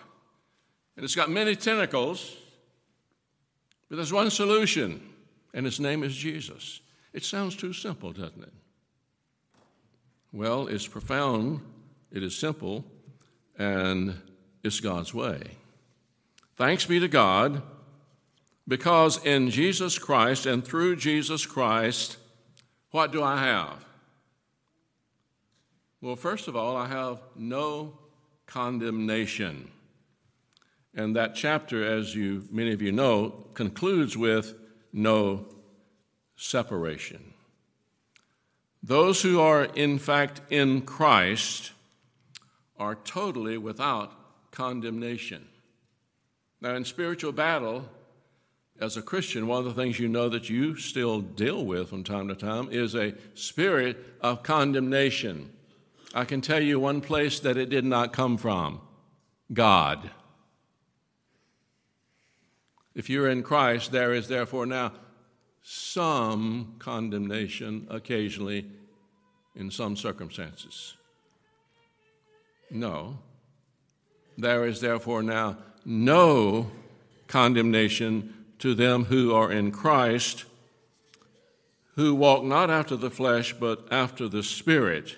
And 0.96 1.04
it's 1.04 1.14
got 1.14 1.30
many 1.30 1.54
tentacles, 1.54 2.34
but 3.88 3.96
there's 3.96 4.12
one 4.12 4.30
solution, 4.30 5.00
and 5.54 5.64
His 5.64 5.78
name 5.78 6.02
is 6.02 6.16
Jesus. 6.16 6.80
It 7.12 7.24
sounds 7.24 7.54
too 7.54 7.72
simple, 7.72 8.10
doesn't 8.10 8.42
it? 8.42 8.52
Well, 10.32 10.66
it's 10.66 10.86
profound, 10.86 11.60
it 12.12 12.22
is 12.22 12.36
simple, 12.36 12.84
and 13.58 14.14
it's 14.62 14.80
God's 14.80 15.14
way. 15.14 15.42
Thanks 16.56 16.84
be 16.84 17.00
to 17.00 17.08
God, 17.08 17.62
because 18.66 19.24
in 19.24 19.50
Jesus 19.50 19.98
Christ 19.98 20.44
and 20.44 20.64
through 20.64 20.96
Jesus 20.96 21.46
Christ, 21.46 22.18
what 22.90 23.12
do 23.12 23.22
I 23.22 23.42
have? 23.42 23.84
Well, 26.00 26.16
first 26.16 26.46
of 26.46 26.54
all, 26.54 26.76
I 26.76 26.86
have 26.86 27.20
no 27.34 27.98
condemnation. 28.46 29.70
And 30.94 31.16
that 31.16 31.34
chapter, 31.34 31.84
as 31.84 32.14
you 32.14 32.44
many 32.50 32.72
of 32.72 32.82
you 32.82 32.92
know, 32.92 33.46
concludes 33.54 34.16
with 34.16 34.54
no 34.92 35.46
separation. 36.36 37.27
Those 38.88 39.20
who 39.20 39.38
are, 39.38 39.64
in 39.64 39.98
fact, 39.98 40.40
in 40.48 40.80
Christ 40.80 41.72
are 42.78 42.94
totally 42.94 43.58
without 43.58 44.50
condemnation. 44.50 45.46
Now, 46.62 46.74
in 46.74 46.86
spiritual 46.86 47.32
battle, 47.32 47.86
as 48.80 48.96
a 48.96 49.02
Christian, 49.02 49.46
one 49.46 49.58
of 49.58 49.66
the 49.66 49.74
things 49.74 50.00
you 50.00 50.08
know 50.08 50.30
that 50.30 50.48
you 50.48 50.74
still 50.76 51.20
deal 51.20 51.66
with 51.66 51.90
from 51.90 52.02
time 52.02 52.28
to 52.28 52.34
time 52.34 52.70
is 52.70 52.94
a 52.94 53.12
spirit 53.34 53.98
of 54.22 54.42
condemnation. 54.42 55.50
I 56.14 56.24
can 56.24 56.40
tell 56.40 56.62
you 56.62 56.80
one 56.80 57.02
place 57.02 57.40
that 57.40 57.58
it 57.58 57.68
did 57.68 57.84
not 57.84 58.14
come 58.14 58.38
from 58.38 58.80
God. 59.52 60.10
If 62.94 63.10
you're 63.10 63.28
in 63.28 63.42
Christ, 63.42 63.92
there 63.92 64.14
is 64.14 64.28
therefore 64.28 64.64
now 64.64 64.92
some 65.62 66.76
condemnation 66.78 67.86
occasionally 67.90 68.64
in 69.58 69.70
some 69.70 69.96
circumstances. 69.96 70.96
No. 72.70 73.18
There 74.38 74.64
is 74.66 74.80
therefore 74.80 75.22
now 75.22 75.58
no 75.84 76.70
condemnation 77.26 78.46
to 78.60 78.74
them 78.74 79.04
who 79.04 79.34
are 79.34 79.52
in 79.52 79.70
Christ, 79.70 80.44
who 81.96 82.14
walk 82.14 82.44
not 82.44 82.70
after 82.70 82.96
the 82.96 83.10
flesh, 83.10 83.52
but 83.52 83.86
after 83.90 84.28
the 84.28 84.42
Spirit. 84.42 85.16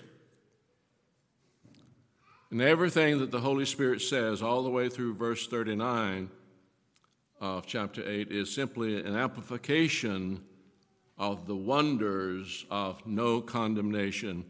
And 2.50 2.60
everything 2.60 3.18
that 3.18 3.30
the 3.30 3.40
Holy 3.40 3.66
Spirit 3.66 4.00
says, 4.00 4.42
all 4.42 4.62
the 4.62 4.70
way 4.70 4.88
through 4.88 5.14
verse 5.14 5.46
39, 5.46 6.30
of 7.40 7.66
chapter 7.66 8.06
8 8.06 8.30
is 8.30 8.54
simply 8.54 9.00
an 9.00 9.16
amplification 9.16 10.42
of 11.20 11.46
the 11.46 11.54
wonders 11.54 12.64
of 12.70 13.06
no 13.06 13.42
condemnation 13.42 14.42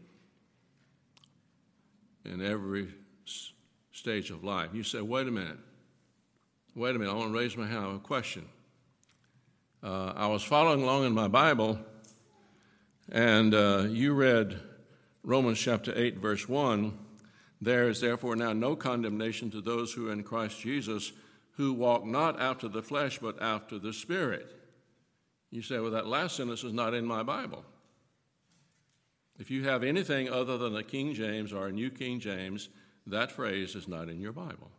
in 2.23 2.41
every 2.41 2.87
stage 3.91 4.31
of 4.31 4.45
life. 4.45 4.69
You 4.73 4.81
say, 4.81 5.01
wait 5.01 5.27
a 5.27 5.31
minute. 5.31 5.57
Wait 6.73 6.95
a 6.95 6.99
minute. 6.99 7.11
I 7.11 7.15
want 7.15 7.33
to 7.33 7.37
raise 7.37 7.57
my 7.57 7.67
hand. 7.67 7.79
I 7.79 7.87
have 7.87 7.95
a 7.95 7.99
question. 7.99 8.45
Uh, 9.83 10.13
I 10.15 10.27
was 10.27 10.43
following 10.43 10.81
along 10.81 11.03
in 11.03 11.11
my 11.11 11.27
Bible, 11.27 11.77
and 13.11 13.53
uh, 13.53 13.87
you 13.89 14.13
read 14.13 14.57
Romans 15.23 15.59
chapter 15.59 15.91
8, 15.93 16.19
verse 16.19 16.47
1. 16.47 16.97
There 17.59 17.89
is 17.89 17.99
therefore 17.99 18.37
now 18.37 18.53
no 18.53 18.77
condemnation 18.77 19.51
to 19.51 19.59
those 19.59 19.91
who 19.91 20.07
are 20.07 20.13
in 20.13 20.23
Christ 20.23 20.61
Jesus 20.61 21.11
who 21.57 21.73
walk 21.73 22.05
not 22.05 22.39
after 22.39 22.69
the 22.69 22.81
flesh, 22.81 23.19
but 23.19 23.41
after 23.41 23.77
the 23.77 23.91
Spirit. 23.91 24.60
You 25.51 25.61
say, 25.61 25.79
well, 25.79 25.91
that 25.91 26.07
last 26.07 26.37
sentence 26.37 26.63
is 26.63 26.73
not 26.73 26.93
in 26.93 27.05
my 27.05 27.23
Bible. 27.23 27.63
If 29.37 29.51
you 29.51 29.65
have 29.65 29.83
anything 29.83 30.29
other 30.29 30.57
than 30.57 30.75
a 30.75 30.83
King 30.83 31.13
James 31.13 31.51
or 31.51 31.67
a 31.67 31.71
New 31.71 31.89
King 31.89 32.19
James, 32.19 32.69
that 33.07 33.31
phrase 33.31 33.75
is 33.75 33.87
not 33.87 34.07
in 34.07 34.21
your 34.21 34.31
Bible. 34.31 34.71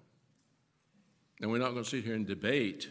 And 1.41 1.51
we're 1.51 1.59
not 1.59 1.73
going 1.73 1.85
to 1.85 1.91
sit 1.91 2.05
here 2.05 2.15
and 2.15 2.27
debate 2.27 2.89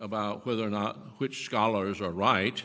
about 0.00 0.44
whether 0.44 0.66
or 0.66 0.70
not 0.70 1.20
which 1.20 1.44
scholars 1.44 2.00
are 2.00 2.10
right. 2.10 2.60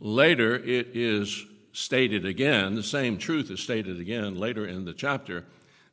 Later, 0.00 0.54
it 0.54 0.94
is 0.94 1.44
stated 1.72 2.24
again, 2.24 2.74
the 2.74 2.82
same 2.82 3.18
truth 3.18 3.50
is 3.50 3.60
stated 3.60 3.98
again 3.98 4.36
later 4.36 4.66
in 4.66 4.84
the 4.84 4.92
chapter, 4.92 5.44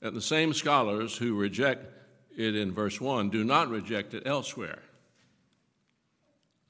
that 0.01 0.13
the 0.13 0.21
same 0.21 0.53
scholars 0.53 1.17
who 1.17 1.35
reject 1.35 1.85
it 2.37 2.55
in 2.55 2.73
verse 2.73 3.01
1, 3.01 3.29
do 3.29 3.43
not 3.43 3.69
reject 3.69 4.13
it 4.13 4.23
elsewhere. 4.25 4.79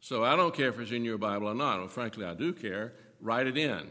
So 0.05 0.24
I 0.24 0.35
don't 0.35 0.53
care 0.53 0.69
if 0.69 0.79
it's 0.79 0.91
in 0.91 1.03
your 1.03 1.17
Bible 1.17 1.47
or 1.47 1.55
not. 1.55 1.79
Well, 1.79 1.88
frankly, 1.88 2.25
I 2.25 2.35
do 2.35 2.53
care. 2.53 2.93
Write 3.19 3.47
it 3.47 3.57
in. 3.57 3.89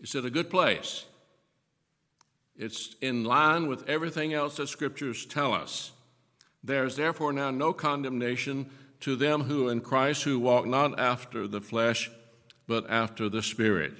It's 0.00 0.14
at 0.14 0.24
a 0.24 0.30
good 0.30 0.48
place. 0.48 1.04
It's 2.56 2.96
in 3.02 3.24
line 3.24 3.66
with 3.66 3.86
everything 3.86 4.32
else 4.32 4.56
that 4.56 4.68
scriptures 4.68 5.26
tell 5.26 5.52
us. 5.52 5.92
There 6.64 6.86
is 6.86 6.96
therefore 6.96 7.34
now 7.34 7.50
no 7.50 7.74
condemnation 7.74 8.70
to 9.00 9.16
them 9.16 9.42
who 9.42 9.68
in 9.68 9.82
Christ 9.82 10.22
who 10.22 10.38
walk 10.38 10.64
not 10.64 10.98
after 10.98 11.46
the 11.46 11.60
flesh, 11.60 12.10
but 12.66 12.88
after 12.88 13.28
the 13.28 13.42
Spirit. 13.42 13.92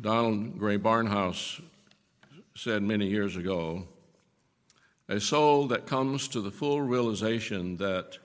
Donald 0.00 0.58
Grey 0.58 0.76
Barnhouse 0.76 1.62
said 2.56 2.82
many 2.82 3.06
years 3.06 3.36
ago 3.36 3.86
a 5.08 5.20
soul 5.20 5.66
that 5.68 5.86
comes 5.86 6.28
to 6.28 6.40
the 6.40 6.50
full 6.50 6.80
realization 6.80 7.76
that 7.76 8.18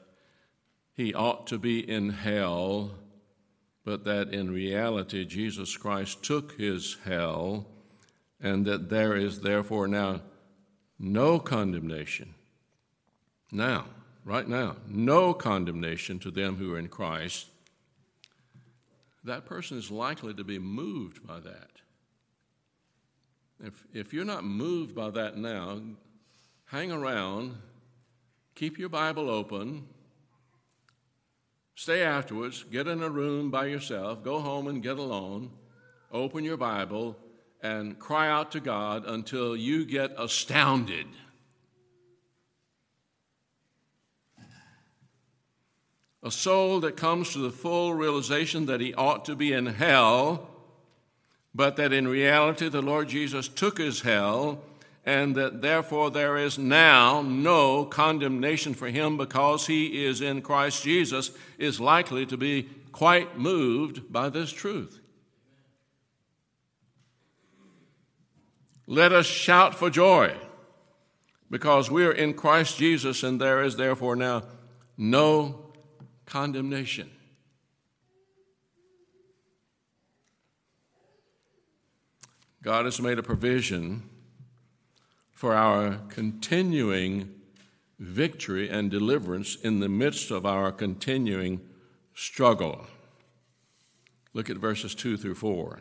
he 0.93 1.13
ought 1.13 1.48
to 1.48 1.57
be 1.57 1.79
in 1.79 2.09
hell, 2.09 2.91
but 3.86 4.03
that 4.05 4.33
in 4.33 4.51
reality 4.51 5.25
Jesus 5.25 5.75
Christ 5.77 6.24
took 6.24 6.57
his 6.57 6.98
hell, 7.05 7.67
and 8.41 8.65
that 8.65 8.89
there 8.89 9.15
is 9.15 9.41
therefore 9.41 9.88
now 9.88 10.21
no 10.98 11.39
condemnation. 11.39 12.36
Now, 13.51 13.86
right 14.24 14.48
now, 14.48 14.75
no 14.88 15.33
condemnation 15.33 16.19
to 16.19 16.31
them 16.31 16.57
who 16.57 16.74
are 16.74 16.79
in 16.79 16.88
Christ, 16.88 17.48
that 19.24 19.45
person 19.45 19.77
is 19.77 19.91
likely 19.91 20.33
to 20.33 20.43
be 20.43 20.59
moved 20.59 21.25
by 21.25 21.39
that. 21.39 21.71
If, 23.62 23.86
if 23.93 24.13
you're 24.13 24.25
not 24.25 24.45
moved 24.45 24.95
by 24.95 25.09
that 25.12 25.36
now, 25.38 25.81
hang 26.70 26.92
around, 26.92 27.56
keep 28.54 28.78
your 28.78 28.90
Bible 28.90 29.28
open, 29.28 29.88
stay 31.74 32.04
afterwards, 32.04 32.64
get 32.72 32.88
in 32.88 33.02
a 33.02 33.10
room 33.10 33.50
by 33.50 33.66
yourself, 33.66 34.24
go 34.24 34.40
home 34.40 34.68
and 34.68 34.84
get 34.84 35.00
alone, 35.00 35.50
open 36.12 36.44
your 36.44 36.58
Bible, 36.58 37.18
and 37.64 37.98
cry 37.98 38.30
out 38.30 38.52
to 38.52 38.60
God 38.60 39.04
until 39.08 39.58
you 39.58 39.84
get 39.84 40.12
astounded. 40.16 41.08
A 46.22 46.30
soul 46.30 46.82
that 46.82 46.96
comes 46.96 47.34
to 47.34 47.40
the 47.40 47.50
full 47.50 47.96
realization 47.96 48.68
that 48.68 48.80
he 48.80 48.94
ought 48.94 49.26
to 49.26 49.36
be 49.36 49.54
in 49.54 49.66
hell, 49.66 50.52
but 51.56 51.78
that 51.78 51.94
in 51.94 52.08
reality 52.08 52.70
the 52.70 52.84
Lord 52.84 53.10
Jesus 53.10 53.48
took 53.48 53.80
his 53.80 54.02
hell, 54.02 54.64
and 55.06 55.36
that 55.36 55.62
therefore 55.62 56.12
there 56.12 56.38
is 56.38 56.58
now 56.58 57.22
no 57.22 57.86
condemnation 57.86 58.74
for 58.74 58.88
him 58.88 59.18
because 59.18 59.68
he 59.68 60.06
is 60.06 60.22
in 60.22 60.41
Christ 60.41 60.84
Jesus, 60.84 61.32
is 61.58 61.79
likely 61.79 62.25
to 62.25 62.38
be 62.38 62.70
quite 62.91 63.38
moved 63.38 64.12
by 64.12 64.29
this 64.29 64.51
truth. 64.51 65.00
Let 68.88 69.12
us 69.12 69.25
shout 69.25 69.75
for 69.75 69.89
joy 69.89 70.36
because 71.50 71.89
we 71.91 72.06
are 72.06 72.12
in 72.12 72.34
Christ 72.34 72.77
Jesus, 72.77 73.24
and 73.24 73.39
there 73.39 73.62
is 73.63 73.75
therefore 73.75 74.15
now 74.15 74.44
no 74.98 75.72
condemnation. 76.25 77.10
God 82.62 82.86
has 82.86 83.00
made 83.00 83.18
a 83.18 83.24
provision 83.24 84.10
for 85.39 85.55
our 85.55 86.01
continuing 86.10 87.34
victory 87.98 88.69
and 88.69 88.91
deliverance 88.91 89.55
in 89.55 89.79
the 89.79 89.88
midst 89.88 90.31
of 90.31 90.46
our 90.46 90.69
continuing 90.69 91.62
struggle. 92.13 92.86
Look 94.34 94.50
at 94.50 94.58
verses 94.58 94.93
2 94.93 95.15
through 95.15 95.36
4. 95.36 95.79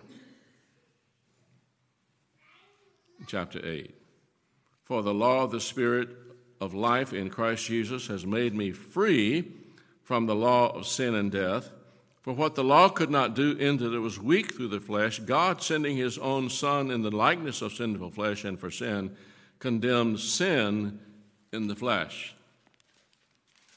Chapter 3.26 3.60
8. 3.66 3.96
For 4.84 5.02
the 5.02 5.12
law 5.12 5.42
of 5.42 5.50
the 5.50 5.60
Spirit 5.60 6.10
of 6.60 6.72
life 6.72 7.12
in 7.12 7.28
Christ 7.28 7.66
Jesus 7.66 8.06
has 8.06 8.24
made 8.24 8.54
me 8.54 8.70
free 8.70 9.54
from 10.04 10.26
the 10.26 10.36
law 10.36 10.68
of 10.68 10.86
sin 10.86 11.16
and 11.16 11.32
death. 11.32 11.72
For 12.22 12.32
what 12.32 12.54
the 12.54 12.62
law 12.62 12.88
could 12.90 13.10
not 13.10 13.34
do 13.34 13.56
in 13.56 13.78
that 13.78 13.92
it 13.92 13.98
was 13.98 14.20
weak 14.20 14.54
through 14.54 14.68
the 14.68 14.78
flesh, 14.78 15.18
God 15.18 15.60
sending 15.62 15.96
his 15.96 16.16
own 16.16 16.48
Son 16.48 16.92
in 16.92 17.02
the 17.02 17.10
likeness 17.10 17.60
of 17.60 17.72
sinful 17.72 18.12
flesh 18.12 18.44
and 18.44 18.56
for 18.56 18.70
sin, 18.70 19.16
condemned 19.58 20.20
sin 20.20 21.00
in 21.52 21.66
the 21.66 21.76
flesh. 21.76 22.34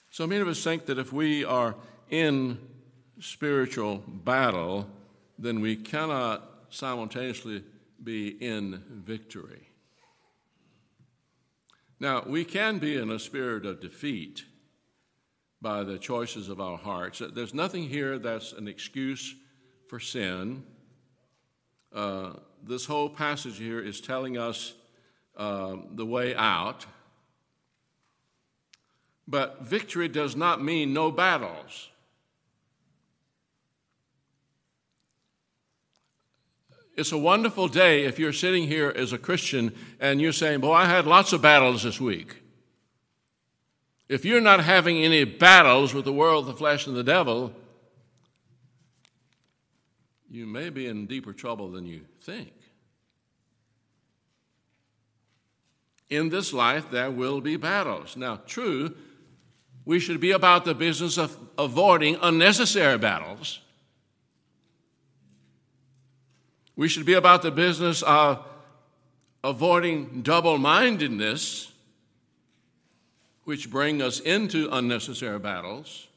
So 0.09 0.27
many 0.27 0.41
of 0.41 0.47
us 0.47 0.63
think 0.63 0.85
that 0.87 0.99
if 0.99 1.13
we 1.13 1.45
are 1.45 1.75
in 2.09 2.59
spiritual 3.19 4.03
battle, 4.07 4.87
then 5.39 5.61
we 5.61 5.75
cannot 5.75 6.43
simultaneously 6.69 7.63
be 8.03 8.29
in 8.29 8.83
victory. 8.89 9.67
Now, 11.99 12.23
we 12.25 12.43
can 12.43 12.79
be 12.79 12.97
in 12.97 13.11
a 13.11 13.19
spirit 13.19 13.65
of 13.65 13.79
defeat 13.79 14.43
by 15.61 15.83
the 15.83 15.99
choices 15.99 16.49
of 16.49 16.59
our 16.59 16.77
hearts. 16.77 17.21
There's 17.33 17.53
nothing 17.53 17.83
here 17.83 18.17
that's 18.17 18.53
an 18.53 18.67
excuse 18.67 19.35
for 19.87 19.99
sin. 19.99 20.63
Uh, 21.93 22.33
this 22.63 22.85
whole 22.85 23.09
passage 23.09 23.57
here 23.57 23.79
is 23.79 24.01
telling 24.01 24.37
us 24.37 24.73
uh, 25.41 25.75
the 25.95 26.05
way 26.05 26.35
out. 26.35 26.85
But 29.27 29.63
victory 29.63 30.07
does 30.07 30.35
not 30.35 30.63
mean 30.63 30.93
no 30.93 31.09
battles. 31.09 31.89
It's 36.95 37.11
a 37.11 37.17
wonderful 37.17 37.69
day 37.69 38.03
if 38.03 38.19
you're 38.19 38.33
sitting 38.33 38.67
here 38.67 38.93
as 38.95 39.13
a 39.13 39.17
Christian 39.17 39.73
and 39.99 40.21
you're 40.21 40.31
saying, 40.31 40.59
Boy, 40.59 40.73
I 40.73 40.85
had 40.85 41.07
lots 41.07 41.33
of 41.33 41.41
battles 41.41 41.81
this 41.81 41.99
week. 41.99 42.43
If 44.07 44.23
you're 44.23 44.41
not 44.41 44.63
having 44.63 44.97
any 44.97 45.23
battles 45.23 45.91
with 45.91 46.05
the 46.05 46.13
world, 46.13 46.45
the 46.45 46.53
flesh, 46.53 46.85
and 46.85 46.95
the 46.95 47.03
devil, 47.03 47.51
you 50.29 50.45
may 50.45 50.69
be 50.69 50.85
in 50.85 51.07
deeper 51.07 51.33
trouble 51.33 51.71
than 51.71 51.87
you 51.87 52.01
think. 52.19 52.60
In 56.11 56.27
this 56.29 56.51
life, 56.51 56.91
there 56.91 57.09
will 57.09 57.39
be 57.39 57.55
battles. 57.55 58.17
Now, 58.17 58.41
true, 58.45 58.93
we 59.85 59.97
should 59.97 60.19
be 60.19 60.31
about 60.31 60.65
the 60.65 60.75
business 60.75 61.17
of 61.17 61.35
avoiding 61.57 62.17
unnecessary 62.21 62.97
battles. 62.97 63.61
We 66.75 66.89
should 66.89 67.05
be 67.05 67.13
about 67.13 67.41
the 67.41 67.51
business 67.51 68.01
of 68.03 68.45
avoiding 69.41 70.21
double 70.21 70.57
mindedness 70.57 71.71
which 73.45 73.71
bring 73.71 74.01
us 74.01 74.19
into 74.19 74.67
unnecessary 74.69 75.39
battles. 75.39 76.07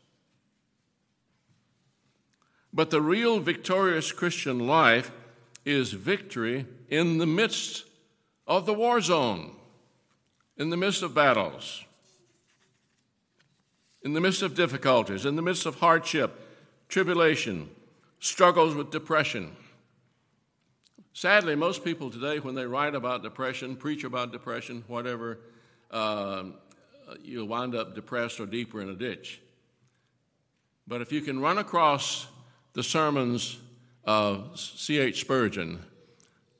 But 2.73 2.91
the 2.91 3.01
real 3.01 3.39
victorious 3.39 4.11
Christian 4.11 4.67
life 4.67 5.13
is 5.65 5.93
victory 5.93 6.67
in 6.91 7.19
the 7.19 7.27
midst 7.27 7.85
of 8.47 8.67
the 8.67 8.75
war 8.75 9.01
zone, 9.01 9.55
in 10.57 10.71
the 10.71 10.77
midst 10.77 11.03
of 11.03 11.15
battles, 11.15 11.85
in 14.03 14.13
the 14.13 14.21
midst 14.21 14.43
of 14.43 14.55
difficulties, 14.55 15.25
in 15.25 15.37
the 15.37 15.43
midst 15.43 15.67
of 15.67 15.77
hardship, 15.77 16.41
tribulation, 16.89 17.71
struggles 18.21 18.75
with 18.75 18.91
depression. 18.91 19.57
Sadly, 21.13 21.55
most 21.55 21.85
people 21.85 22.11
today, 22.11 22.39
when 22.39 22.55
they 22.55 22.67
write 22.67 22.95
about 22.95 23.23
depression, 23.23 23.77
preach 23.77 24.05
about 24.05 24.33
depression, 24.33 24.85
whatever, 24.89 25.39
uh, 25.91 26.45
you'll 27.23 27.47
wind 27.47 27.75
up 27.75 27.95
depressed 27.95 28.41
or 28.41 28.47
deeper 28.47 28.81
in 28.81 28.89
a 28.89 28.95
ditch. 28.95 29.41
But 30.87 31.01
if 31.01 31.13
you 31.13 31.21
can 31.21 31.41
run 31.41 31.59
across 31.59 32.27
the 32.73 32.83
sermons 32.83 33.59
of 34.05 34.59
C.H. 34.59 35.21
Spurgeon, 35.21 35.83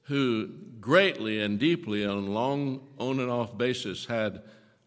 who 0.05 0.49
greatly 0.81 1.41
and 1.41 1.59
deeply 1.59 2.05
on 2.05 2.19
a 2.19 2.31
long 2.31 2.81
on 2.99 3.21
and 3.21 3.31
off 3.31 3.57
basis 3.57 4.07
had 4.07 4.43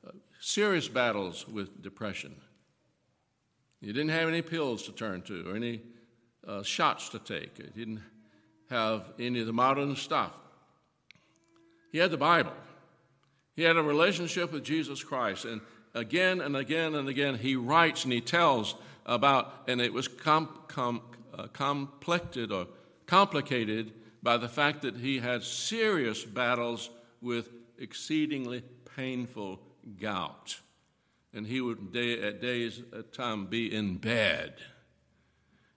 uh, 0.05 0.11
serious 0.39 0.87
battles 0.87 1.47
with 1.47 1.81
depression. 1.81 2.35
He 3.81 3.87
didn't 3.87 4.09
have 4.09 4.27
any 4.27 4.41
pills 4.41 4.83
to 4.83 4.91
turn 4.91 5.21
to 5.23 5.49
or 5.49 5.55
any 5.55 5.81
uh, 6.47 6.63
shots 6.63 7.09
to 7.09 7.19
take. 7.19 7.57
He 7.57 7.63
didn't 7.63 8.01
have 8.69 9.03
any 9.19 9.39
of 9.41 9.47
the 9.47 9.53
modern 9.53 9.95
stuff. 9.95 10.31
He 11.91 11.99
had 11.99 12.11
the 12.11 12.17
Bible. 12.17 12.53
He 13.55 13.63
had 13.63 13.77
a 13.77 13.83
relationship 13.83 14.51
with 14.51 14.63
Jesus 14.63 15.03
Christ. 15.03 15.45
And 15.45 15.61
again 15.93 16.41
and 16.41 16.55
again 16.55 16.95
and 16.95 17.09
again, 17.09 17.35
he 17.35 17.55
writes 17.55 18.03
and 18.03 18.13
he 18.13 18.21
tells 18.21 18.75
about, 19.05 19.63
and 19.67 19.81
it 19.81 19.93
was 19.93 20.07
com, 20.07 20.49
com, 20.67 21.01
uh, 21.33 21.47
or 22.51 22.67
complicated 23.05 23.93
by 24.21 24.37
the 24.37 24.49
fact 24.49 24.81
that 24.81 24.97
he 24.97 25.19
had 25.19 25.43
serious 25.43 26.23
battles 26.23 26.89
with 27.21 27.49
exceedingly 27.77 28.63
painful 28.95 29.59
gout. 29.99 30.59
And 31.33 31.45
he 31.45 31.61
would, 31.61 31.93
day, 31.93 32.21
at 32.21 32.41
days 32.41 32.81
at 32.97 33.13
time, 33.13 33.45
be 33.45 33.73
in 33.73 33.97
bed. 33.97 34.55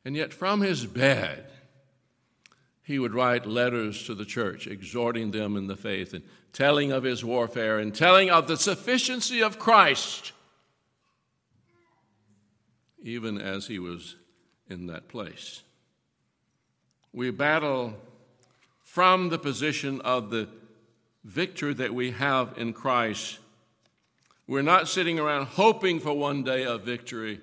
And 0.04 0.16
yet, 0.16 0.32
from 0.32 0.62
his 0.62 0.86
bed, 0.86 1.50
he 2.82 2.98
would 2.98 3.14
write 3.14 3.46
letters 3.46 4.04
to 4.06 4.14
the 4.14 4.24
church, 4.24 4.66
exhorting 4.66 5.30
them 5.30 5.56
in 5.56 5.66
the 5.66 5.76
faith 5.76 6.14
and 6.14 6.24
telling 6.52 6.90
of 6.90 7.04
his 7.04 7.24
warfare 7.24 7.78
and 7.78 7.94
telling 7.94 8.30
of 8.30 8.48
the 8.48 8.56
sufficiency 8.56 9.42
of 9.42 9.58
Christ, 9.58 10.32
even 13.02 13.38
as 13.38 13.66
he 13.66 13.78
was 13.78 14.16
in 14.68 14.86
that 14.86 15.08
place. 15.08 15.62
We 17.12 17.30
battle 17.30 17.94
from 18.90 19.28
the 19.28 19.38
position 19.38 20.00
of 20.00 20.30
the 20.30 20.48
victory 21.22 21.72
that 21.72 21.94
we 21.94 22.10
have 22.10 22.52
in 22.56 22.72
Christ. 22.72 23.38
We're 24.48 24.62
not 24.62 24.88
sitting 24.88 25.16
around 25.16 25.46
hoping 25.46 26.00
for 26.00 26.12
one 26.12 26.42
day 26.42 26.64
of 26.64 26.82
victory. 26.82 27.40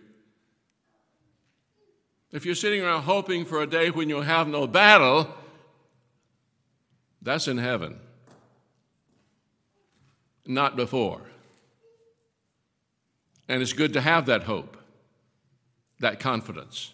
If 2.33 2.45
you're 2.45 2.53
sitting 2.53 2.81
around 2.81 3.03
hoping 3.03 3.45
for 3.45 3.61
a 3.61 3.65
day 3.65 3.91
when 3.91 4.09
you'll 4.09 4.23
have 4.23 4.49
no 4.49 4.67
battle, 4.67 5.33
that's 7.21 7.47
in 7.47 7.57
heaven 7.57 7.97
not 10.45 10.75
before. 10.75 11.21
And 13.47 13.61
it's 13.61 13.71
good 13.71 13.93
to 13.93 14.01
have 14.01 14.25
that 14.25 14.43
hope, 14.43 14.75
that 16.01 16.19
confidence. 16.19 16.91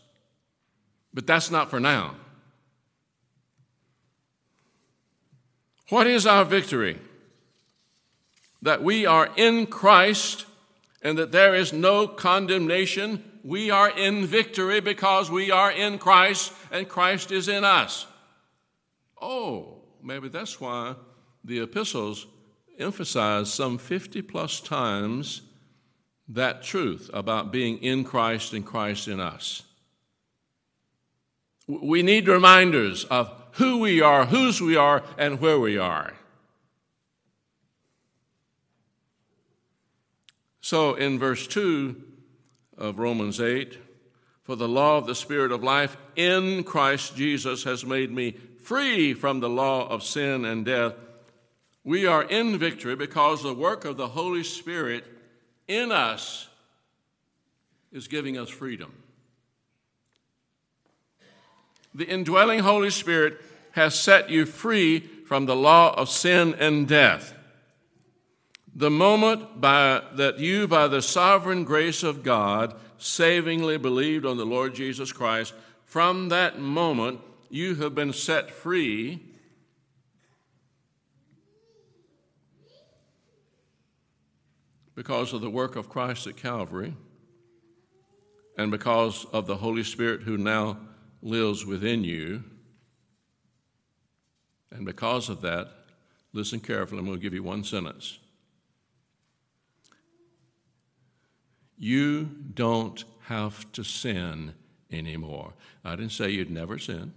But 1.12 1.26
that's 1.26 1.50
not 1.50 1.72
for 1.72 1.80
now. 1.80 2.18
What 5.94 6.08
is 6.08 6.26
our 6.26 6.44
victory? 6.44 6.98
That 8.64 8.82
we 8.82 9.06
are 9.06 9.30
in 9.36 9.68
Christ 9.68 10.48
and 11.04 11.20
that 11.20 11.32
there 11.32 11.54
is 11.54 11.72
no 11.72 12.08
condemnation. 12.08 13.24
We 13.44 13.70
are 13.70 13.96
in 13.96 14.26
victory 14.26 14.80
because 14.80 15.30
we 15.30 15.52
are 15.52 15.72
in 15.72 16.00
Christ 16.00 16.52
and 16.72 16.90
Christ 16.90 17.32
is 17.32 17.48
in 17.48 17.64
us. 17.64 18.08
Oh, 19.22 19.84
maybe 20.02 20.30
that's 20.30 20.60
why 20.60 20.96
the 21.44 21.60
epistles 21.60 22.26
emphasize 22.80 23.54
some 23.54 23.78
50 23.78 24.24
plus 24.24 24.62
times 24.62 25.44
that 26.28 26.64
truth 26.64 27.12
about 27.14 27.52
being 27.52 27.78
in 27.84 28.04
Christ 28.04 28.54
and 28.54 28.66
Christ 28.66 29.08
in 29.08 29.20
us. 29.20 29.62
We 31.68 32.02
need 32.02 32.28
reminders 32.28 33.04
of 33.04 33.43
who 33.54 33.80
we 33.80 34.02
are, 34.02 34.26
whose 34.26 34.62
we 34.62 34.76
are, 34.76 35.04
and 35.18 35.40
where 35.40 35.60
we 35.60 35.78
are. 35.78 36.14
So 40.62 40.96
in 40.96 41.20
verse 41.20 41.46
2 41.48 42.02
of 42.78 42.98
Romans 42.98 43.40
8, 43.40 43.78
for 44.44 44.56
the 44.56 44.68
law 44.68 44.98
of 44.98 45.08
the 45.08 45.16
Spirit 45.16 45.52
of 45.52 45.64
life 45.64 45.98
in 46.16 46.64
Christ 46.64 47.16
Jesus 47.16 47.64
has 47.64 47.86
made 47.86 48.12
me 48.12 48.36
free 48.62 49.14
from 49.14 49.40
the 49.40 49.50
law 49.50 49.88
of 49.88 50.04
sin 50.04 50.46
and 50.46 50.66
death. 50.66 50.94
We 51.84 52.06
are 52.08 52.24
in 52.24 52.58
victory 52.58 52.96
because 52.96 53.44
the 53.44 53.54
work 53.54 53.84
of 53.84 53.98
the 53.98 54.08
Holy 54.08 54.44
Spirit 54.44 55.04
in 55.68 55.92
us 55.92 56.48
is 57.92 58.08
giving 58.08 58.38
us 58.38 58.50
freedom. 58.50 59.03
The 61.96 62.08
indwelling 62.08 62.60
Holy 62.60 62.90
Spirit 62.90 63.40
has 63.72 64.00
set 64.00 64.30
you 64.30 64.46
free 64.46 65.00
from 65.00 65.46
the 65.46 65.56
law 65.56 65.94
of 65.96 66.10
sin 66.10 66.56
and 66.60 66.88
death. 66.88 67.34
The 68.76 68.90
moment 68.90 69.62
by, 69.62 70.02
that 70.16 70.40
you, 70.40 70.68
by 70.68 70.88
the 70.88 71.02
sovereign 71.02 71.64
grace 71.64 72.02
of 72.04 72.24
God, 72.24 72.76
savingly 72.98 73.78
believed 73.78 74.26
on 74.26 74.38
the 74.38 74.46
Lord 74.46 74.74
Jesus 74.74 75.12
Christ, 75.12 75.54
from 75.86 76.30
that 76.30 76.60
moment 76.60 77.20
you 77.50 77.76
have 77.76 77.94
been 77.94 78.14
set 78.14 78.50
free 78.50 79.22
because 84.96 85.34
of 85.34 85.42
the 85.42 85.50
work 85.50 85.76
of 85.76 85.90
Christ 85.90 86.28
at 86.28 86.38
Calvary 86.38 86.94
and 88.58 88.72
because 88.72 89.26
of 89.34 89.48
the 89.48 89.58
Holy 89.58 89.84
Spirit 89.84 90.22
who 90.22 90.38
now 90.38 90.78
lives 91.24 91.66
within 91.66 92.04
you. 92.04 92.44
And 94.72 94.86
because 94.86 95.30
of 95.30 95.42
that, 95.42 95.70
listen 96.34 96.60
carefully, 96.60 97.00
I'm 97.00 97.06
going 97.06 97.18
to 97.18 97.24
give 97.24 97.34
you 97.34 97.44
one 97.44 97.64
sentence. 97.64 98.20
You 101.78 102.30
don't 102.54 103.04
have 103.22 103.72
to 103.72 103.84
sin 103.84 104.54
anymore. 104.92 105.54
I 105.84 105.96
didn't 105.96 106.12
say 106.12 106.30
you'd 106.30 106.52
never 106.52 106.78
sin, 106.78 107.14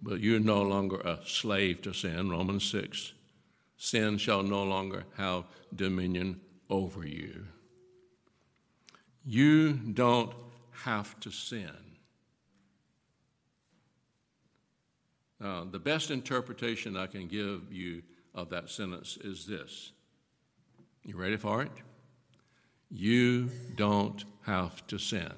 but 0.00 0.20
you're 0.20 0.40
no 0.40 0.62
longer 0.62 1.00
a 1.00 1.18
slave 1.26 1.82
to 1.82 1.92
sin. 1.92 2.30
Romans 2.30 2.64
6 2.70 3.12
sin 3.76 4.16
shall 4.18 4.42
no 4.42 4.62
longer 4.64 5.04
have 5.16 5.44
dominion 5.74 6.40
over 6.70 7.06
you. 7.06 7.46
You 9.24 9.72
don't 9.74 10.32
have 10.84 11.18
to 11.20 11.30
sin. 11.30 11.70
Now, 15.40 15.66
the 15.70 15.78
best 15.78 16.10
interpretation 16.10 16.96
I 16.96 17.06
can 17.06 17.28
give 17.28 17.72
you 17.72 18.02
of 18.34 18.50
that 18.50 18.70
sentence 18.70 19.18
is 19.22 19.46
this. 19.46 19.92
You 21.02 21.16
ready 21.16 21.36
for 21.36 21.62
it? 21.62 21.70
You 22.90 23.50
don't 23.74 24.24
have 24.42 24.86
to 24.88 24.98
sin. 24.98 25.32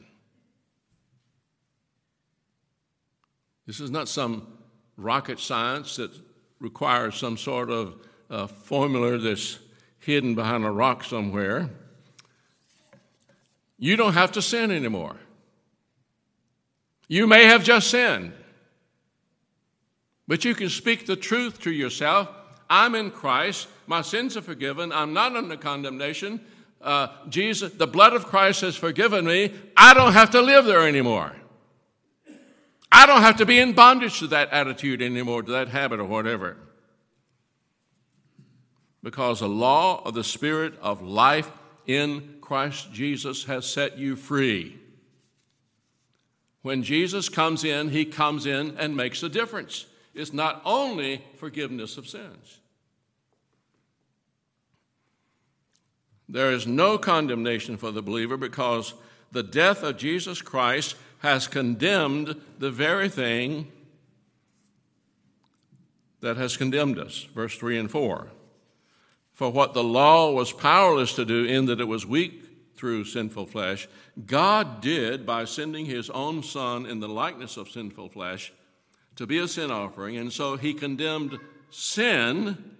This 3.66 3.80
is 3.80 3.90
not 3.90 4.08
some 4.08 4.46
rocket 4.96 5.38
science 5.38 5.96
that 5.96 6.10
requires 6.58 7.16
some 7.16 7.36
sort 7.36 7.70
of 7.70 7.94
uh, 8.30 8.46
formula 8.46 9.18
that's 9.18 9.58
hidden 10.00 10.34
behind 10.34 10.64
a 10.64 10.70
rock 10.70 11.04
somewhere. 11.04 11.70
You 13.78 13.96
don't 13.96 14.14
have 14.14 14.32
to 14.32 14.42
sin 14.42 14.70
anymore. 14.70 15.16
You 17.08 17.26
may 17.26 17.46
have 17.46 17.64
just 17.64 17.90
sinned, 17.90 18.32
but 20.26 20.44
you 20.44 20.54
can 20.54 20.68
speak 20.68 21.06
the 21.06 21.16
truth 21.16 21.60
to 21.62 21.72
yourself. 21.72 22.28
I'm 22.68 22.94
in 22.94 23.10
Christ. 23.10 23.66
My 23.86 24.02
sins 24.02 24.36
are 24.36 24.42
forgiven. 24.42 24.92
I'm 24.92 25.14
not 25.14 25.34
under 25.34 25.56
condemnation. 25.56 26.40
Uh, 26.82 27.08
Jesus, 27.28 27.72
the 27.72 27.86
blood 27.86 28.12
of 28.12 28.26
Christ 28.26 28.60
has 28.60 28.76
forgiven 28.76 29.24
me. 29.24 29.52
I 29.76 29.94
don't 29.94 30.12
have 30.12 30.30
to 30.30 30.42
live 30.42 30.66
there 30.66 30.86
anymore. 30.86 31.34
I 32.92 33.06
don't 33.06 33.22
have 33.22 33.36
to 33.38 33.46
be 33.46 33.58
in 33.58 33.72
bondage 33.72 34.18
to 34.20 34.26
that 34.28 34.50
attitude 34.50 35.02
anymore, 35.02 35.42
to 35.42 35.52
that 35.52 35.68
habit 35.68 36.00
or 36.00 36.04
whatever. 36.04 36.56
Because 39.02 39.40
the 39.40 39.48
law 39.48 40.02
of 40.04 40.14
the 40.14 40.24
Spirit 40.24 40.74
of 40.80 41.02
life 41.02 41.50
in 41.86 42.36
Christ 42.40 42.92
Jesus 42.92 43.44
has 43.44 43.66
set 43.66 43.98
you 43.98 44.16
free. 44.16 44.77
When 46.62 46.82
Jesus 46.82 47.28
comes 47.28 47.64
in, 47.64 47.90
he 47.90 48.04
comes 48.04 48.46
in 48.46 48.76
and 48.78 48.96
makes 48.96 49.22
a 49.22 49.28
difference. 49.28 49.86
It's 50.14 50.32
not 50.32 50.60
only 50.64 51.24
forgiveness 51.36 51.96
of 51.96 52.08
sins. 52.08 52.58
There 56.28 56.52
is 56.52 56.66
no 56.66 56.98
condemnation 56.98 57.76
for 57.76 57.90
the 57.90 58.02
believer 58.02 58.36
because 58.36 58.94
the 59.32 59.42
death 59.42 59.82
of 59.82 59.96
Jesus 59.96 60.42
Christ 60.42 60.96
has 61.20 61.46
condemned 61.46 62.40
the 62.58 62.70
very 62.70 63.08
thing 63.08 63.70
that 66.20 66.36
has 66.36 66.56
condemned 66.56 66.98
us. 66.98 67.26
Verse 67.34 67.56
3 67.56 67.78
and 67.78 67.90
4. 67.90 68.28
For 69.32 69.50
what 69.50 69.72
the 69.72 69.84
law 69.84 70.32
was 70.32 70.52
powerless 70.52 71.14
to 71.14 71.24
do, 71.24 71.44
in 71.44 71.66
that 71.66 71.80
it 71.80 71.86
was 71.86 72.04
weak 72.04 72.47
through 72.78 73.04
sinful 73.04 73.46
flesh, 73.46 73.88
God 74.24 74.80
did 74.80 75.26
by 75.26 75.44
sending 75.44 75.84
his 75.84 76.08
own 76.10 76.42
Son 76.42 76.86
in 76.86 77.00
the 77.00 77.08
likeness 77.08 77.56
of 77.56 77.68
sinful 77.68 78.10
flesh 78.10 78.52
to 79.16 79.26
be 79.26 79.38
a 79.38 79.48
sin 79.48 79.70
offering. 79.70 80.16
And 80.16 80.32
so 80.32 80.56
he 80.56 80.72
condemned 80.72 81.38
sin 81.70 82.76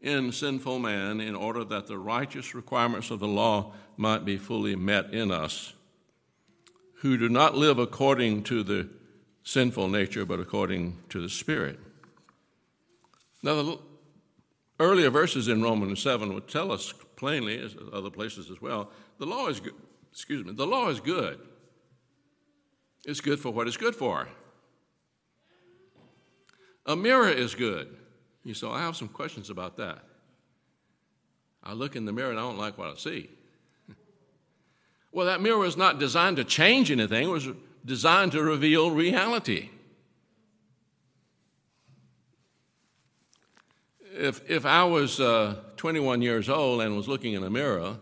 in 0.00 0.32
sinful 0.32 0.78
man 0.78 1.20
in 1.20 1.34
order 1.34 1.62
that 1.64 1.86
the 1.86 1.98
righteous 1.98 2.54
requirements 2.54 3.10
of 3.10 3.20
the 3.20 3.28
law 3.28 3.72
might 3.96 4.24
be 4.24 4.38
fully 4.38 4.76
met 4.76 5.12
in 5.12 5.30
us, 5.30 5.74
who 7.00 7.16
do 7.16 7.28
not 7.28 7.54
live 7.54 7.78
according 7.78 8.44
to 8.44 8.62
the 8.62 8.88
sinful 9.42 9.88
nature, 9.88 10.24
but 10.24 10.40
according 10.40 10.96
to 11.08 11.20
the 11.20 11.28
Spirit. 11.28 11.78
Now, 13.42 13.62
the 13.62 13.78
earlier 14.80 15.10
verses 15.10 15.48
in 15.48 15.62
Romans 15.62 16.00
7 16.00 16.32
would 16.32 16.48
tell 16.48 16.72
us 16.72 16.94
plainly, 17.18 17.58
as 17.58 17.74
other 17.92 18.10
places 18.10 18.50
as 18.50 18.62
well, 18.62 18.90
the 19.18 19.26
law 19.26 19.48
is 19.48 19.60
good. 19.60 19.74
Excuse 20.12 20.46
me, 20.46 20.52
the 20.52 20.66
law 20.66 20.88
is 20.88 21.00
good. 21.00 21.38
It's 23.04 23.20
good 23.20 23.40
for 23.40 23.50
what 23.50 23.66
it's 23.66 23.76
good 23.76 23.94
for. 23.94 24.28
A 26.86 26.96
mirror 26.96 27.28
is 27.28 27.54
good. 27.54 27.94
You 28.44 28.54
say, 28.54 28.68
I 28.68 28.80
have 28.80 28.96
some 28.96 29.08
questions 29.08 29.50
about 29.50 29.76
that. 29.76 29.98
I 31.62 31.72
look 31.72 31.96
in 31.96 32.06
the 32.06 32.12
mirror 32.12 32.30
and 32.30 32.38
I 32.38 32.42
don't 32.42 32.56
like 32.56 32.78
what 32.78 32.88
I 32.88 32.94
see. 32.94 33.28
well, 35.12 35.26
that 35.26 35.42
mirror 35.42 35.58
was 35.58 35.76
not 35.76 35.98
designed 35.98 36.36
to 36.36 36.44
change 36.44 36.90
anything, 36.90 37.24
it 37.24 37.30
was 37.30 37.48
designed 37.84 38.32
to 38.32 38.42
reveal 38.42 38.90
reality. 38.90 39.70
If, 44.14 44.48
if 44.50 44.64
I 44.64 44.84
was 44.84 45.20
uh, 45.20 45.56
21 45.78 46.20
years 46.20 46.48
old 46.48 46.82
and 46.82 46.96
was 46.96 47.08
looking 47.08 47.32
in 47.32 47.42
a 47.42 47.50
mirror, 47.50 47.96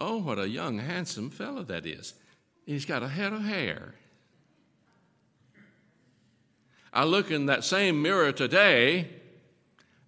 oh, 0.00 0.18
what 0.18 0.38
a 0.38 0.48
young, 0.48 0.78
handsome 0.78 1.30
fellow 1.30 1.62
that 1.62 1.86
is. 1.86 2.14
He's 2.66 2.84
got 2.84 3.02
a 3.02 3.08
head 3.08 3.32
of 3.32 3.42
hair. 3.42 3.94
I 6.92 7.04
look 7.04 7.30
in 7.30 7.46
that 7.46 7.62
same 7.62 8.02
mirror 8.02 8.32
today 8.32 9.08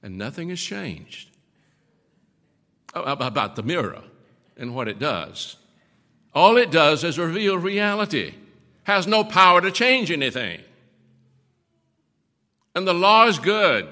and 0.02 0.18
nothing 0.18 0.48
has 0.48 0.60
changed 0.60 1.28
oh, 2.94 3.02
about 3.02 3.54
the 3.54 3.62
mirror 3.62 4.02
and 4.56 4.74
what 4.74 4.88
it 4.88 4.98
does. 4.98 5.56
All 6.34 6.56
it 6.56 6.70
does 6.70 7.04
is 7.04 7.18
reveal 7.18 7.58
reality, 7.58 8.34
has 8.84 9.06
no 9.06 9.22
power 9.22 9.60
to 9.60 9.70
change 9.70 10.10
anything. 10.10 10.60
And 12.74 12.88
the 12.88 12.94
law 12.94 13.26
is 13.26 13.38
good. 13.38 13.86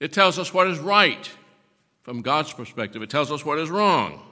It 0.00 0.12
tells 0.12 0.38
us 0.38 0.52
what 0.52 0.66
is 0.66 0.78
right 0.78 1.30
from 2.02 2.22
God's 2.22 2.52
perspective, 2.52 3.02
it 3.02 3.10
tells 3.10 3.32
us 3.32 3.44
what 3.44 3.58
is 3.58 3.68
wrong. 3.68 4.22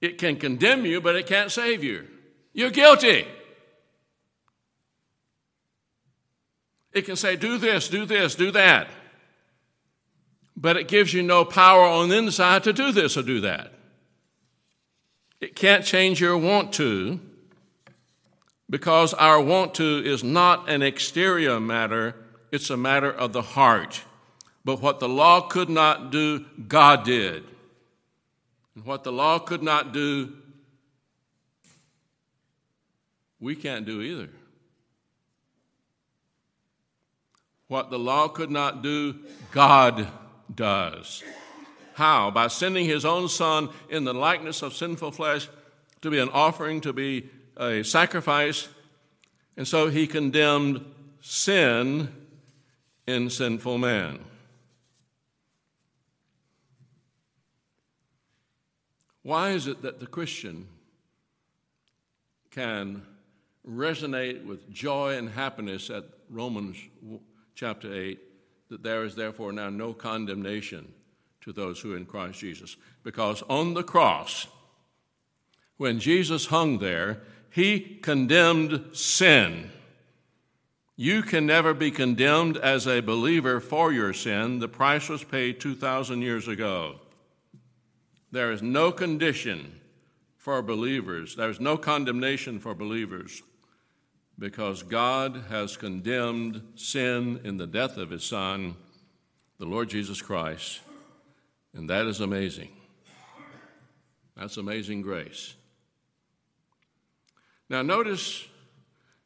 It 0.00 0.18
can 0.18 0.36
condemn 0.36 0.84
you, 0.84 1.00
but 1.00 1.14
it 1.14 1.26
can't 1.26 1.50
save 1.50 1.82
you. 1.84 2.06
You're 2.52 2.70
guilty. 2.70 3.26
It 6.92 7.02
can 7.02 7.16
say, 7.16 7.36
do 7.36 7.56
this, 7.56 7.88
do 7.88 8.04
this, 8.04 8.34
do 8.34 8.50
that. 8.50 8.88
But 10.56 10.76
it 10.76 10.88
gives 10.88 11.14
you 11.14 11.22
no 11.22 11.44
power 11.44 11.84
on 11.84 12.08
the 12.08 12.18
inside 12.18 12.64
to 12.64 12.72
do 12.72 12.92
this 12.92 13.16
or 13.16 13.22
do 13.22 13.40
that. 13.40 13.72
It 15.40 15.56
can't 15.56 15.84
change 15.84 16.20
your 16.20 16.36
want 16.36 16.72
to 16.74 17.18
because 18.68 19.14
our 19.14 19.40
want 19.40 19.74
to 19.74 20.02
is 20.04 20.22
not 20.22 20.68
an 20.68 20.82
exterior 20.82 21.58
matter, 21.58 22.14
it's 22.52 22.70
a 22.70 22.76
matter 22.76 23.10
of 23.10 23.32
the 23.32 23.42
heart. 23.42 24.02
But 24.64 24.80
what 24.80 25.00
the 25.00 25.08
law 25.08 25.40
could 25.40 25.68
not 25.68 26.12
do, 26.12 26.44
God 26.68 27.04
did. 27.04 27.44
And 28.76 28.84
what 28.84 29.02
the 29.02 29.10
law 29.10 29.38
could 29.38 29.62
not 29.62 29.92
do, 29.92 30.34
we 33.40 33.56
can't 33.56 33.84
do 33.84 34.00
either. 34.02 34.28
What 37.66 37.90
the 37.90 37.98
law 37.98 38.28
could 38.28 38.50
not 38.50 38.82
do, 38.82 39.16
God 39.50 40.06
does. 40.54 41.22
How? 41.94 42.30
By 42.30 42.48
sending 42.48 42.84
his 42.84 43.04
own 43.04 43.28
Son 43.28 43.70
in 43.88 44.04
the 44.04 44.14
likeness 44.14 44.62
of 44.62 44.74
sinful 44.74 45.12
flesh 45.12 45.48
to 46.02 46.10
be 46.10 46.18
an 46.18 46.28
offering, 46.28 46.82
to 46.82 46.92
be 46.92 47.30
a 47.56 47.82
sacrifice. 47.82 48.68
And 49.56 49.66
so 49.66 49.88
he 49.88 50.06
condemned 50.06 50.84
sin 51.20 52.21
in 53.06 53.30
sinful 53.30 53.78
man. 53.78 54.18
Why 59.22 59.50
is 59.50 59.66
it 59.66 59.82
that 59.82 60.00
the 60.00 60.06
Christian 60.06 60.66
can 62.50 63.02
resonate 63.66 64.44
with 64.44 64.70
joy 64.70 65.16
and 65.16 65.28
happiness 65.28 65.90
at 65.90 66.04
Romans 66.28 66.76
chapter 67.54 67.92
8 67.92 68.18
that 68.70 68.82
there 68.82 69.04
is 69.04 69.14
therefore 69.14 69.52
now 69.52 69.70
no 69.70 69.92
condemnation 69.92 70.92
to 71.42 71.52
those 71.52 71.80
who 71.80 71.94
are 71.94 71.96
in 71.96 72.06
Christ 72.06 72.40
Jesus? 72.40 72.76
Because 73.04 73.42
on 73.48 73.74
the 73.74 73.84
cross, 73.84 74.48
when 75.76 76.00
Jesus 76.00 76.46
hung 76.46 76.78
there, 76.78 77.20
he 77.50 77.98
condemned 78.02 78.96
sin. 78.96 79.70
You 80.96 81.22
can 81.22 81.46
never 81.46 81.72
be 81.72 81.90
condemned 81.90 82.56
as 82.58 82.86
a 82.86 83.00
believer 83.00 83.60
for 83.60 83.92
your 83.92 84.12
sin. 84.12 84.58
The 84.58 84.68
price 84.68 85.08
was 85.08 85.24
paid 85.24 85.58
2,000 85.58 86.20
years 86.22 86.48
ago. 86.48 87.00
There 88.30 88.52
is 88.52 88.62
no 88.62 88.92
condition 88.92 89.80
for 90.36 90.60
believers, 90.60 91.36
there 91.36 91.50
is 91.50 91.60
no 91.60 91.76
condemnation 91.76 92.58
for 92.58 92.74
believers 92.74 93.42
because 94.38 94.82
God 94.82 95.44
has 95.50 95.76
condemned 95.76 96.62
sin 96.74 97.40
in 97.44 97.58
the 97.58 97.66
death 97.66 97.96
of 97.96 98.10
his 98.10 98.24
Son, 98.24 98.74
the 99.58 99.66
Lord 99.66 99.88
Jesus 99.88 100.20
Christ. 100.20 100.80
And 101.74 101.88
that 101.90 102.06
is 102.06 102.20
amazing. 102.20 102.70
That's 104.36 104.56
amazing 104.56 105.02
grace. 105.02 105.54
Now, 107.68 107.82
notice 107.82 108.44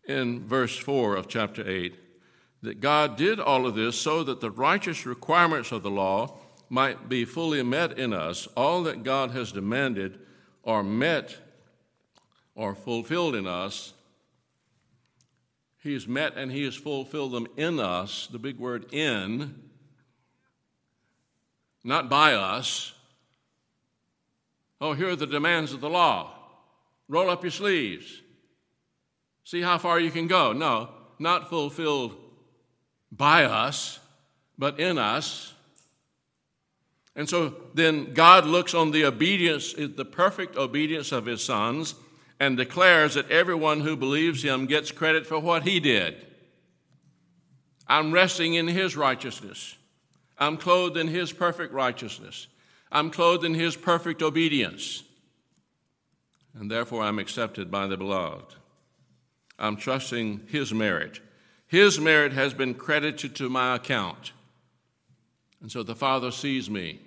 in 0.06 0.46
verse 0.46 0.76
4 0.76 1.16
of 1.16 1.28
chapter 1.28 1.68
8 1.68 1.94
that 2.62 2.80
God 2.80 3.16
did 3.16 3.38
all 3.38 3.66
of 3.66 3.74
this 3.74 4.00
so 4.00 4.24
that 4.24 4.40
the 4.40 4.50
righteous 4.50 5.06
requirements 5.06 5.72
of 5.72 5.82
the 5.82 5.90
law 5.90 6.38
might 6.68 7.08
be 7.08 7.24
fully 7.24 7.62
met 7.62 7.98
in 7.98 8.12
us, 8.12 8.48
all 8.56 8.82
that 8.84 9.04
God 9.04 9.30
has 9.30 9.52
demanded 9.52 10.18
are 10.64 10.82
met 10.82 11.36
or 12.54 12.74
fulfilled 12.74 13.36
in 13.36 13.46
us. 13.46 13.92
He 15.78 15.92
has 15.92 16.08
met 16.08 16.36
and 16.36 16.50
He 16.50 16.64
has 16.64 16.74
fulfilled 16.74 17.32
them 17.32 17.46
in 17.56 17.78
us, 17.78 18.26
the 18.32 18.38
big 18.38 18.58
word 18.58 18.92
in, 18.92 19.62
not 21.84 22.10
by 22.10 22.34
us. 22.34 22.92
Oh, 24.80 24.92
here 24.92 25.10
are 25.10 25.16
the 25.16 25.26
demands 25.26 25.72
of 25.72 25.80
the 25.80 25.88
law. 25.88 26.32
Roll 27.08 27.30
up 27.30 27.44
your 27.44 27.52
sleeves. 27.52 28.22
See 29.46 29.62
how 29.62 29.78
far 29.78 30.00
you 30.00 30.11
can 30.11 30.26
go. 30.26 30.52
No, 30.52 30.88
not 31.20 31.48
fulfilled 31.48 32.16
by 33.12 33.44
us, 33.44 34.00
but 34.59 34.80
in 34.80 34.98
us. 34.98 35.54
And 37.14 37.28
so 37.28 37.54
then 37.72 38.12
God 38.12 38.44
looks 38.44 38.74
on 38.74 38.90
the 38.90 39.04
obedience, 39.04 39.72
the 39.72 40.04
perfect 40.04 40.56
obedience 40.56 41.12
of 41.12 41.26
his 41.26 41.44
sons, 41.44 41.94
and 42.40 42.56
declares 42.56 43.14
that 43.14 43.30
everyone 43.30 43.82
who 43.82 43.96
believes 43.96 44.42
him 44.42 44.66
gets 44.66 44.90
credit 44.90 45.28
for 45.28 45.38
what 45.38 45.62
he 45.62 45.78
did. 45.78 46.26
I'm 47.87 48.11
resting 48.11 48.54
in 48.54 48.66
his 48.66 48.96
righteousness. 48.96 49.76
I'm 50.38 50.56
clothed 50.56 50.96
in 50.96 51.06
his 51.06 51.32
perfect 51.32 51.72
righteousness. 51.72 52.48
I'm 52.90 53.12
clothed 53.12 53.44
in 53.44 53.54
his 53.54 53.76
perfect 53.76 54.22
obedience. 54.22 55.04
And 56.52 56.68
therefore 56.68 57.04
I'm 57.04 57.20
accepted 57.20 57.70
by 57.70 57.87
the 57.87 57.96
beloved. 57.96 58.56
I'm 59.58 59.76
trusting 59.76 60.42
his 60.48 60.72
merit. 60.72 61.20
His 61.66 61.98
merit 61.98 62.32
has 62.32 62.54
been 62.54 62.74
credited 62.74 63.34
to 63.36 63.48
my 63.48 63.74
account. 63.76 64.32
And 65.60 65.72
so 65.72 65.82
the 65.82 65.94
Father 65.96 66.30
sees 66.30 66.70
me 66.70 67.00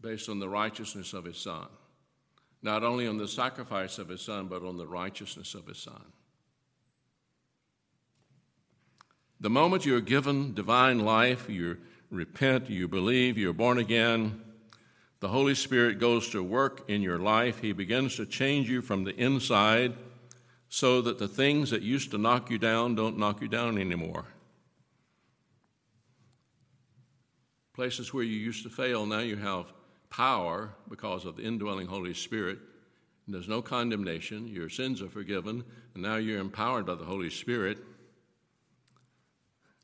based 0.00 0.28
on 0.28 0.38
the 0.38 0.48
righteousness 0.48 1.14
of 1.14 1.24
his 1.24 1.38
Son. 1.38 1.66
Not 2.62 2.82
only 2.82 3.06
on 3.06 3.16
the 3.16 3.28
sacrifice 3.28 3.98
of 3.98 4.08
his 4.08 4.20
Son, 4.20 4.48
but 4.48 4.62
on 4.62 4.76
the 4.76 4.86
righteousness 4.86 5.54
of 5.54 5.66
his 5.66 5.78
Son. 5.78 6.02
The 9.40 9.50
moment 9.50 9.86
you're 9.86 10.00
given 10.00 10.54
divine 10.54 11.00
life, 11.00 11.48
you 11.48 11.78
repent, 12.10 12.70
you 12.70 12.88
believe, 12.88 13.36
you're 13.36 13.52
born 13.52 13.78
again, 13.78 14.40
the 15.20 15.28
Holy 15.28 15.54
Spirit 15.54 15.98
goes 15.98 16.28
to 16.30 16.42
work 16.42 16.84
in 16.88 17.02
your 17.02 17.18
life. 17.18 17.60
He 17.60 17.72
begins 17.72 18.16
to 18.16 18.26
change 18.26 18.68
you 18.68 18.82
from 18.82 19.04
the 19.04 19.14
inside 19.14 19.94
so 20.68 21.00
that 21.02 21.18
the 21.18 21.28
things 21.28 21.70
that 21.70 21.82
used 21.82 22.10
to 22.10 22.18
knock 22.18 22.50
you 22.50 22.58
down 22.58 22.94
don't 22.94 23.18
knock 23.18 23.40
you 23.40 23.48
down 23.48 23.78
anymore. 23.78 24.26
Places 27.74 28.12
where 28.12 28.24
you 28.24 28.36
used 28.36 28.62
to 28.64 28.70
fail, 28.70 29.06
now 29.06 29.20
you 29.20 29.36
have 29.36 29.72
power 30.10 30.70
because 30.88 31.24
of 31.24 31.36
the 31.36 31.42
indwelling 31.42 31.86
Holy 31.86 32.14
Spirit. 32.14 32.58
There's 33.26 33.48
no 33.48 33.62
condemnation. 33.62 34.46
Your 34.46 34.68
sins 34.68 35.00
are 35.00 35.08
forgiven, 35.08 35.64
and 35.94 36.02
now 36.02 36.16
you're 36.16 36.40
empowered 36.40 36.86
by 36.86 36.94
the 36.94 37.04
Holy 37.04 37.30
Spirit. 37.30 37.78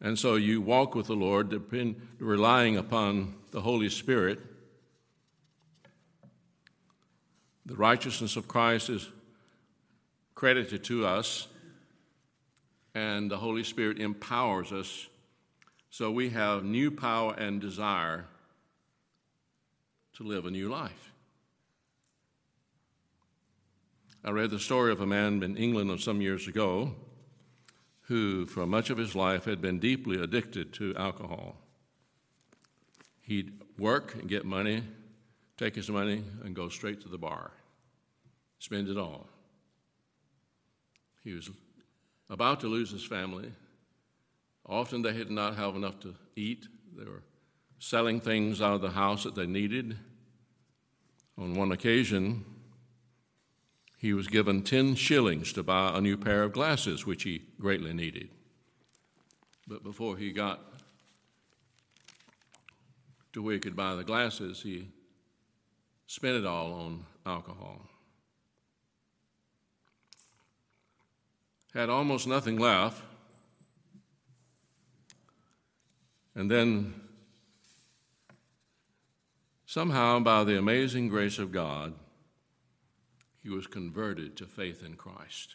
And 0.00 0.18
so 0.18 0.36
you 0.36 0.60
walk 0.60 0.94
with 0.94 1.06
the 1.06 1.14
Lord, 1.14 1.50
depend, 1.50 2.00
relying 2.18 2.76
upon 2.76 3.34
the 3.50 3.60
Holy 3.60 3.88
Spirit. 3.88 4.40
The 7.70 7.76
righteousness 7.76 8.34
of 8.34 8.48
Christ 8.48 8.90
is 8.90 9.08
credited 10.34 10.82
to 10.84 11.06
us, 11.06 11.46
and 12.96 13.30
the 13.30 13.36
Holy 13.36 13.62
Spirit 13.62 14.00
empowers 14.00 14.72
us 14.72 15.06
so 15.88 16.10
we 16.10 16.30
have 16.30 16.64
new 16.64 16.90
power 16.90 17.32
and 17.32 17.60
desire 17.60 18.26
to 20.14 20.24
live 20.24 20.46
a 20.46 20.50
new 20.50 20.68
life. 20.68 21.12
I 24.24 24.30
read 24.30 24.50
the 24.50 24.58
story 24.58 24.90
of 24.90 25.00
a 25.00 25.06
man 25.06 25.40
in 25.44 25.56
England 25.56 26.00
some 26.00 26.20
years 26.20 26.48
ago 26.48 26.96
who, 28.00 28.46
for 28.46 28.66
much 28.66 28.90
of 28.90 28.98
his 28.98 29.14
life, 29.14 29.44
had 29.44 29.62
been 29.62 29.78
deeply 29.78 30.20
addicted 30.20 30.72
to 30.72 30.96
alcohol. 30.96 31.54
He'd 33.20 33.52
work 33.78 34.16
and 34.16 34.28
get 34.28 34.44
money, 34.44 34.82
take 35.56 35.76
his 35.76 35.88
money, 35.88 36.24
and 36.42 36.56
go 36.56 36.68
straight 36.68 37.00
to 37.02 37.08
the 37.08 37.16
bar, 37.16 37.52
spend 38.60 38.88
it 38.88 38.96
all. 38.96 39.26
He 41.24 41.32
was 41.32 41.50
about 42.28 42.60
to 42.60 42.68
lose 42.68 42.90
his 42.90 43.04
family. 43.04 43.50
Often 44.64 45.02
they 45.02 45.12
did 45.12 45.30
not 45.30 45.56
have 45.56 45.74
enough 45.74 45.98
to 46.00 46.14
eat. 46.36 46.68
They 46.96 47.04
were 47.04 47.24
selling 47.78 48.20
things 48.20 48.62
out 48.62 48.74
of 48.74 48.80
the 48.82 48.90
house 48.90 49.24
that 49.24 49.34
they 49.34 49.46
needed. 49.46 49.98
On 51.36 51.54
one 51.54 51.72
occasion, 51.72 52.44
he 53.98 54.12
was 54.12 54.28
given 54.28 54.62
10 54.62 54.94
shillings 54.94 55.52
to 55.54 55.62
buy 55.62 55.96
a 55.96 56.00
new 56.00 56.16
pair 56.16 56.42
of 56.42 56.52
glasses, 56.52 57.06
which 57.06 57.22
he 57.22 57.42
greatly 57.58 57.92
needed. 57.92 58.28
But 59.66 59.82
before 59.82 60.16
he 60.16 60.32
got 60.32 60.60
to 63.32 63.42
where 63.42 63.54
he 63.54 63.60
could 63.60 63.76
buy 63.76 63.94
the 63.94 64.04
glasses, 64.04 64.62
he 64.62 64.88
spent 66.06 66.36
it 66.36 66.46
all 66.46 66.72
on 66.72 67.04
alcohol. 67.24 67.89
Had 71.74 71.88
almost 71.88 72.26
nothing 72.26 72.58
left. 72.58 73.02
And 76.34 76.50
then 76.50 76.94
Somehow, 79.70 80.18
by 80.18 80.42
the 80.42 80.58
amazing 80.58 81.06
grace 81.06 81.38
of 81.38 81.52
God, 81.52 81.94
he 83.40 83.48
was 83.48 83.68
converted 83.68 84.36
to 84.38 84.44
faith 84.44 84.82
in 84.84 84.96
Christ. 84.96 85.54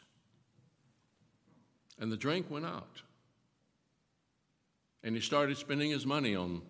And 1.99 2.09
the 2.09 2.15
drink 2.15 2.49
went 2.49 2.65
out. 2.65 3.01
And 5.03 5.15
he 5.15 5.21
started 5.21 5.57
spending 5.57 5.91
his 5.91 6.05
money 6.05 6.33
on 6.33 6.61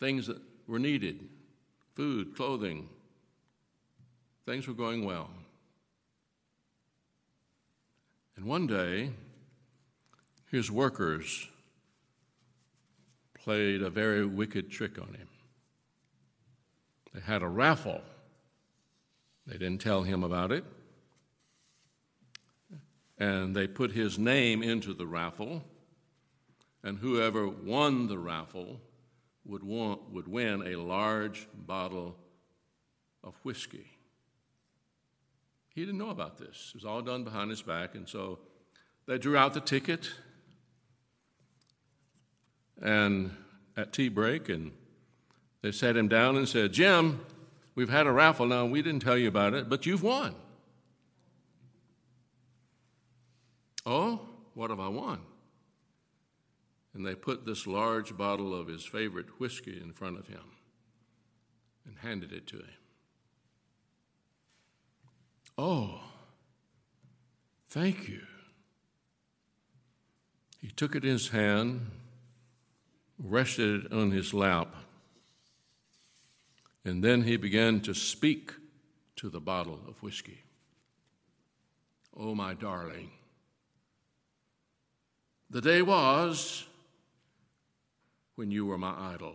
things 0.00 0.26
that 0.26 0.42
were 0.66 0.80
needed 0.80 1.28
food, 1.94 2.34
clothing. 2.34 2.88
Things 4.44 4.66
were 4.66 4.74
going 4.74 5.04
well. 5.04 5.30
And 8.38 8.46
one 8.46 8.68
day, 8.68 9.10
his 10.48 10.70
workers 10.70 11.48
played 13.34 13.82
a 13.82 13.90
very 13.90 14.24
wicked 14.24 14.70
trick 14.70 14.96
on 14.96 15.08
him. 15.08 15.26
They 17.12 17.18
had 17.18 17.42
a 17.42 17.48
raffle. 17.48 18.00
They 19.44 19.58
didn't 19.58 19.80
tell 19.80 20.04
him 20.04 20.22
about 20.22 20.52
it. 20.52 20.64
And 23.18 23.56
they 23.56 23.66
put 23.66 23.90
his 23.90 24.20
name 24.20 24.62
into 24.62 24.94
the 24.94 25.06
raffle, 25.06 25.64
and 26.84 26.96
whoever 26.96 27.48
won 27.48 28.06
the 28.06 28.18
raffle 28.20 28.80
would, 29.46 29.64
want, 29.64 30.12
would 30.12 30.28
win 30.28 30.62
a 30.64 30.76
large 30.76 31.48
bottle 31.52 32.14
of 33.24 33.34
whiskey. 33.42 33.97
He 35.78 35.84
didn't 35.84 35.98
know 35.98 36.10
about 36.10 36.38
this. 36.38 36.72
It 36.74 36.78
was 36.78 36.84
all 36.84 37.02
done 37.02 37.22
behind 37.22 37.50
his 37.50 37.62
back, 37.62 37.94
and 37.94 38.08
so 38.08 38.40
they 39.06 39.16
drew 39.16 39.36
out 39.36 39.54
the 39.54 39.60
ticket 39.60 40.10
and 42.82 43.30
at 43.76 43.92
tea 43.92 44.08
break, 44.08 44.48
and 44.48 44.72
they 45.62 45.70
sat 45.70 45.96
him 45.96 46.08
down 46.08 46.36
and 46.36 46.48
said, 46.48 46.72
Jim, 46.72 47.20
we've 47.76 47.90
had 47.90 48.08
a 48.08 48.10
raffle 48.10 48.44
now. 48.44 48.66
We 48.66 48.82
didn't 48.82 49.02
tell 49.02 49.16
you 49.16 49.28
about 49.28 49.54
it, 49.54 49.68
but 49.68 49.86
you've 49.86 50.02
won. 50.02 50.34
Oh, 53.86 54.28
what 54.54 54.70
have 54.70 54.80
I 54.80 54.88
won? 54.88 55.20
And 56.92 57.06
they 57.06 57.14
put 57.14 57.46
this 57.46 57.68
large 57.68 58.16
bottle 58.16 58.52
of 58.52 58.66
his 58.66 58.84
favorite 58.84 59.38
whiskey 59.38 59.80
in 59.80 59.92
front 59.92 60.18
of 60.18 60.26
him 60.26 60.42
and 61.86 61.98
handed 61.98 62.32
it 62.32 62.48
to 62.48 62.56
him. 62.56 62.66
Oh, 65.60 66.00
thank 67.68 68.08
you. 68.08 68.20
He 70.60 70.68
took 70.68 70.94
it 70.94 71.04
in 71.04 71.10
his 71.10 71.30
hand, 71.30 71.90
rested 73.18 73.86
it 73.86 73.92
on 73.92 74.12
his 74.12 74.32
lap, 74.32 74.72
and 76.84 77.02
then 77.02 77.22
he 77.22 77.36
began 77.36 77.80
to 77.80 77.92
speak 77.92 78.52
to 79.16 79.28
the 79.28 79.40
bottle 79.40 79.80
of 79.88 80.00
whiskey. 80.00 80.42
Oh, 82.16 82.36
my 82.36 82.54
darling, 82.54 83.10
the 85.50 85.60
day 85.60 85.82
was 85.82 86.66
when 88.36 88.52
you 88.52 88.64
were 88.64 88.78
my 88.78 88.94
idol. 89.12 89.34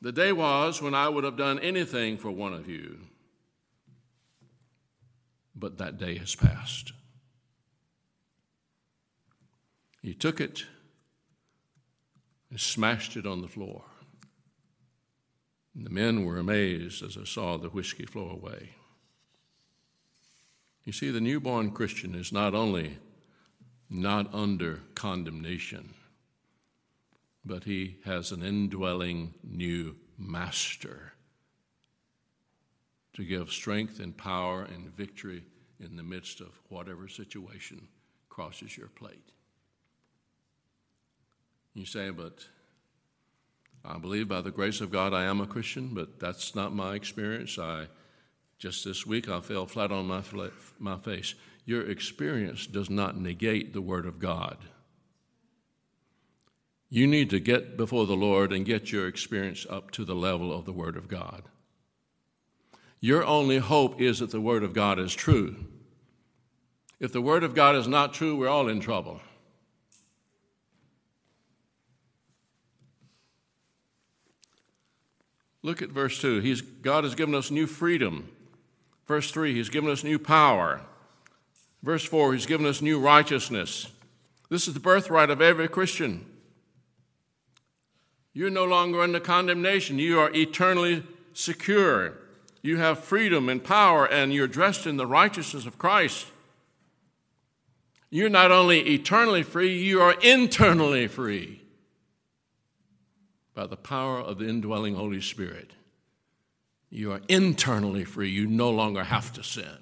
The 0.00 0.12
day 0.12 0.32
was 0.32 0.80
when 0.80 0.94
I 0.94 1.10
would 1.10 1.24
have 1.24 1.36
done 1.36 1.58
anything 1.58 2.16
for 2.16 2.30
one 2.30 2.54
of 2.54 2.68
you. 2.68 2.98
But 5.56 5.78
that 5.78 5.98
day 5.98 6.18
has 6.18 6.34
passed. 6.34 6.92
He 10.02 10.14
took 10.14 10.40
it 10.40 10.64
and 12.50 12.60
smashed 12.60 13.16
it 13.16 13.26
on 13.26 13.40
the 13.40 13.48
floor. 13.48 13.84
And 15.74 15.86
the 15.86 15.90
men 15.90 16.24
were 16.24 16.38
amazed 16.38 17.02
as 17.02 17.14
they 17.14 17.24
saw 17.24 17.56
the 17.56 17.70
whiskey 17.70 18.04
flow 18.04 18.28
away. 18.28 18.70
You 20.84 20.92
see, 20.92 21.10
the 21.10 21.20
newborn 21.20 21.70
Christian 21.70 22.14
is 22.14 22.32
not 22.32 22.54
only 22.54 22.98
not 23.88 24.32
under 24.34 24.80
condemnation, 24.94 25.94
but 27.44 27.64
he 27.64 27.96
has 28.04 28.30
an 28.30 28.42
indwelling 28.42 29.34
new 29.42 29.96
master 30.18 31.13
to 33.14 33.24
give 33.24 33.50
strength 33.50 34.00
and 34.00 34.16
power 34.16 34.62
and 34.62 34.94
victory 34.96 35.44
in 35.80 35.96
the 35.96 36.02
midst 36.02 36.40
of 36.40 36.48
whatever 36.68 37.08
situation 37.08 37.88
crosses 38.28 38.76
your 38.76 38.88
plate. 38.88 39.30
You 41.74 41.86
say, 41.86 42.10
but 42.10 42.46
I 43.84 43.98
believe 43.98 44.28
by 44.28 44.40
the 44.40 44.50
grace 44.50 44.80
of 44.80 44.90
God 44.90 45.12
I 45.12 45.24
am 45.24 45.40
a 45.40 45.46
Christian, 45.46 45.90
but 45.92 46.18
that's 46.18 46.54
not 46.54 46.74
my 46.74 46.94
experience. 46.94 47.58
I 47.58 47.86
just 48.58 48.84
this 48.84 49.06
week 49.06 49.28
I 49.28 49.40
fell 49.40 49.66
flat 49.66 49.92
on 49.92 50.06
my, 50.06 50.22
my 50.78 50.98
face. 50.98 51.34
Your 51.66 51.88
experience 51.88 52.66
does 52.66 52.90
not 52.90 53.20
negate 53.20 53.72
the 53.72 53.80
Word 53.80 54.06
of 54.06 54.18
God. 54.18 54.58
You 56.88 57.06
need 57.06 57.30
to 57.30 57.40
get 57.40 57.76
before 57.76 58.06
the 58.06 58.16
Lord 58.16 58.52
and 58.52 58.64
get 58.64 58.92
your 58.92 59.08
experience 59.08 59.66
up 59.68 59.90
to 59.92 60.04
the 60.04 60.14
level 60.14 60.52
of 60.52 60.64
the 60.64 60.72
Word 60.72 60.96
of 60.96 61.08
God. 61.08 61.42
Your 63.04 63.22
only 63.22 63.58
hope 63.58 64.00
is 64.00 64.20
that 64.20 64.30
the 64.30 64.40
Word 64.40 64.62
of 64.62 64.72
God 64.72 64.98
is 64.98 65.14
true. 65.14 65.56
If 66.98 67.12
the 67.12 67.20
Word 67.20 67.44
of 67.44 67.54
God 67.54 67.76
is 67.76 67.86
not 67.86 68.14
true, 68.14 68.34
we're 68.34 68.48
all 68.48 68.66
in 68.66 68.80
trouble. 68.80 69.20
Look 75.62 75.82
at 75.82 75.90
verse 75.90 76.18
2. 76.18 76.40
He's, 76.40 76.62
God 76.62 77.04
has 77.04 77.14
given 77.14 77.34
us 77.34 77.50
new 77.50 77.66
freedom. 77.66 78.30
Verse 79.06 79.30
3, 79.30 79.52
He's 79.52 79.68
given 79.68 79.90
us 79.90 80.02
new 80.02 80.18
power. 80.18 80.80
Verse 81.82 82.06
4, 82.06 82.32
He's 82.32 82.46
given 82.46 82.64
us 82.64 82.80
new 82.80 82.98
righteousness. 82.98 83.86
This 84.48 84.66
is 84.66 84.72
the 84.72 84.80
birthright 84.80 85.28
of 85.28 85.42
every 85.42 85.68
Christian. 85.68 86.24
You're 88.32 88.48
no 88.48 88.64
longer 88.64 89.02
under 89.02 89.20
condemnation. 89.20 89.98
You 89.98 90.20
are 90.20 90.34
eternally 90.34 91.02
secure. 91.34 92.14
You 92.64 92.78
have 92.78 92.98
freedom 92.98 93.50
and 93.50 93.62
power, 93.62 94.06
and 94.06 94.32
you're 94.32 94.48
dressed 94.48 94.86
in 94.86 94.96
the 94.96 95.06
righteousness 95.06 95.66
of 95.66 95.76
Christ. 95.76 96.26
You're 98.08 98.30
not 98.30 98.50
only 98.50 98.80
eternally 98.94 99.42
free, 99.42 99.76
you 99.76 100.00
are 100.00 100.14
internally 100.22 101.06
free 101.06 101.60
by 103.52 103.66
the 103.66 103.76
power 103.76 104.18
of 104.18 104.38
the 104.38 104.48
indwelling 104.48 104.94
Holy 104.94 105.20
Spirit. 105.20 105.72
You 106.88 107.12
are 107.12 107.20
internally 107.28 108.06
free. 108.06 108.30
You 108.30 108.46
no 108.46 108.70
longer 108.70 109.04
have 109.04 109.30
to 109.34 109.42
sin. 109.42 109.76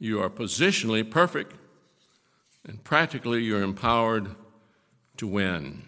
You 0.00 0.20
are 0.20 0.30
positionally 0.30 1.08
perfect, 1.08 1.54
and 2.66 2.82
practically 2.82 3.44
you're 3.44 3.62
empowered 3.62 4.34
to 5.18 5.28
win. 5.28 5.84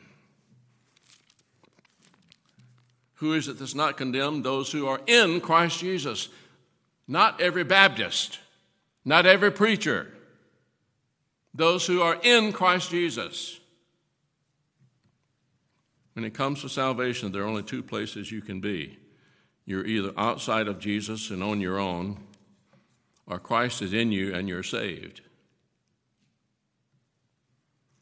Who 3.19 3.35
is 3.35 3.49
it 3.49 3.59
that's 3.59 3.75
not 3.75 3.97
condemned? 3.97 4.45
Those 4.45 4.71
who 4.71 4.87
are 4.87 5.01
in 5.07 5.41
Christ 5.41 5.81
Jesus. 5.81 6.29
Not 7.07 7.41
every 7.41 7.65
Baptist, 7.65 8.39
not 9.05 9.27
every 9.27 9.51
preacher. 9.51 10.13
Those 11.55 11.87
who 11.87 12.03
are 12.03 12.19
in 12.23 12.53
Christ 12.53 12.91
Jesus. 12.91 13.59
When 16.13 16.25
it 16.25 16.35
comes 16.35 16.61
to 16.61 16.69
salvation, 16.69 17.33
there 17.33 17.43
are 17.43 17.47
only 17.47 17.63
two 17.63 17.83
places 17.83 18.31
you 18.31 18.41
can 18.41 18.61
be. 18.61 18.99
You're 19.65 19.87
either 19.87 20.13
outside 20.17 20.69
of 20.69 20.79
Jesus 20.79 21.31
and 21.31 21.43
on 21.43 21.61
your 21.61 21.79
own, 21.79 22.19
or 23.27 23.39
Christ 23.39 23.83
is 23.83 23.93
in 23.93 24.13
you 24.13 24.35
and 24.35 24.49
you're 24.49 24.63
saved. 24.63 25.23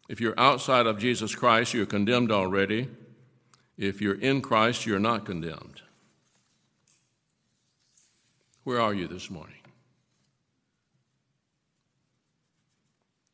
If 0.09 0.21
you're 0.21 0.39
outside 0.39 0.87
of 0.87 0.99
Jesus 0.99 1.35
Christ, 1.35 1.75
you're 1.75 1.87
condemned 1.87 2.31
already. 2.31 2.89
If 3.79 4.01
you're 4.01 4.21
in 4.21 4.41
Christ, 4.41 4.87
you're 4.87 4.99
not 4.99 5.27
condemned. 5.27 5.83
Where 8.65 8.81
are 8.81 8.95
you 8.95 9.07
this 9.07 9.31
morning? 9.31 9.55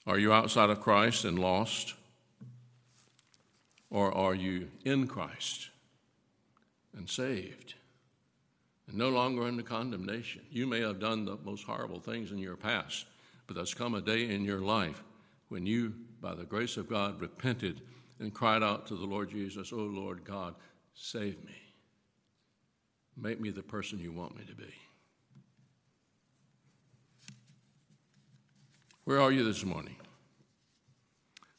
Are 0.06 0.18
you 0.18 0.32
outside 0.32 0.70
of 0.70 0.80
Christ 0.80 1.24
and 1.24 1.38
lost? 1.38 1.94
Or 3.88 4.12
are 4.12 4.34
you 4.34 4.68
in 4.84 5.06
Christ 5.06 5.68
and 6.96 7.08
saved 7.08 7.74
and 8.88 8.96
no 8.96 9.10
longer 9.10 9.44
under 9.44 9.62
condemnation? 9.62 10.42
You 10.50 10.66
may 10.66 10.80
have 10.80 10.98
done 10.98 11.24
the 11.24 11.36
most 11.44 11.64
horrible 11.64 12.00
things 12.00 12.32
in 12.32 12.38
your 12.38 12.56
past, 12.56 13.06
but 13.46 13.54
there's 13.54 13.74
come 13.74 13.94
a 13.94 14.00
day 14.00 14.34
in 14.34 14.44
your 14.44 14.60
life 14.60 15.02
when 15.50 15.66
you, 15.66 15.92
by 16.20 16.34
the 16.34 16.44
grace 16.44 16.76
of 16.76 16.88
God, 16.88 17.20
repented 17.20 17.82
and 18.22 18.32
cried 18.32 18.62
out 18.62 18.86
to 18.86 18.94
the 18.94 19.04
Lord 19.04 19.30
Jesus, 19.30 19.72
Oh 19.72 19.76
Lord 19.76 20.24
God, 20.24 20.54
save 20.94 21.44
me. 21.44 21.56
Make 23.16 23.40
me 23.40 23.50
the 23.50 23.64
person 23.64 23.98
you 23.98 24.12
want 24.12 24.36
me 24.36 24.44
to 24.44 24.54
be. 24.54 24.72
Where 29.04 29.20
are 29.20 29.32
you 29.32 29.42
this 29.42 29.64
morning? 29.64 29.96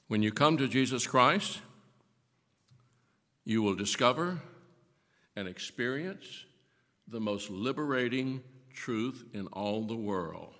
When 0.08 0.24
you 0.24 0.32
come 0.32 0.58
to 0.58 0.70
Jesus 0.70 1.06
Christ, 1.06 1.60
you 3.44 3.62
will 3.62 3.76
discover 3.76 4.40
and 5.36 5.50
experience 5.50 6.46
the 7.10 7.20
most 7.20 7.50
liberating 7.50 8.42
truth 8.74 9.26
in 9.34 9.48
all 9.48 9.86
the 9.86 9.96
world. 9.96 10.56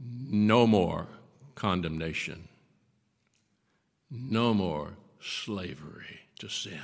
No 0.00 0.66
more 0.66 1.06
condemnation. 1.54 2.49
No 4.10 4.52
more 4.52 4.96
slavery 5.20 6.20
to 6.38 6.48
sin. 6.48 6.80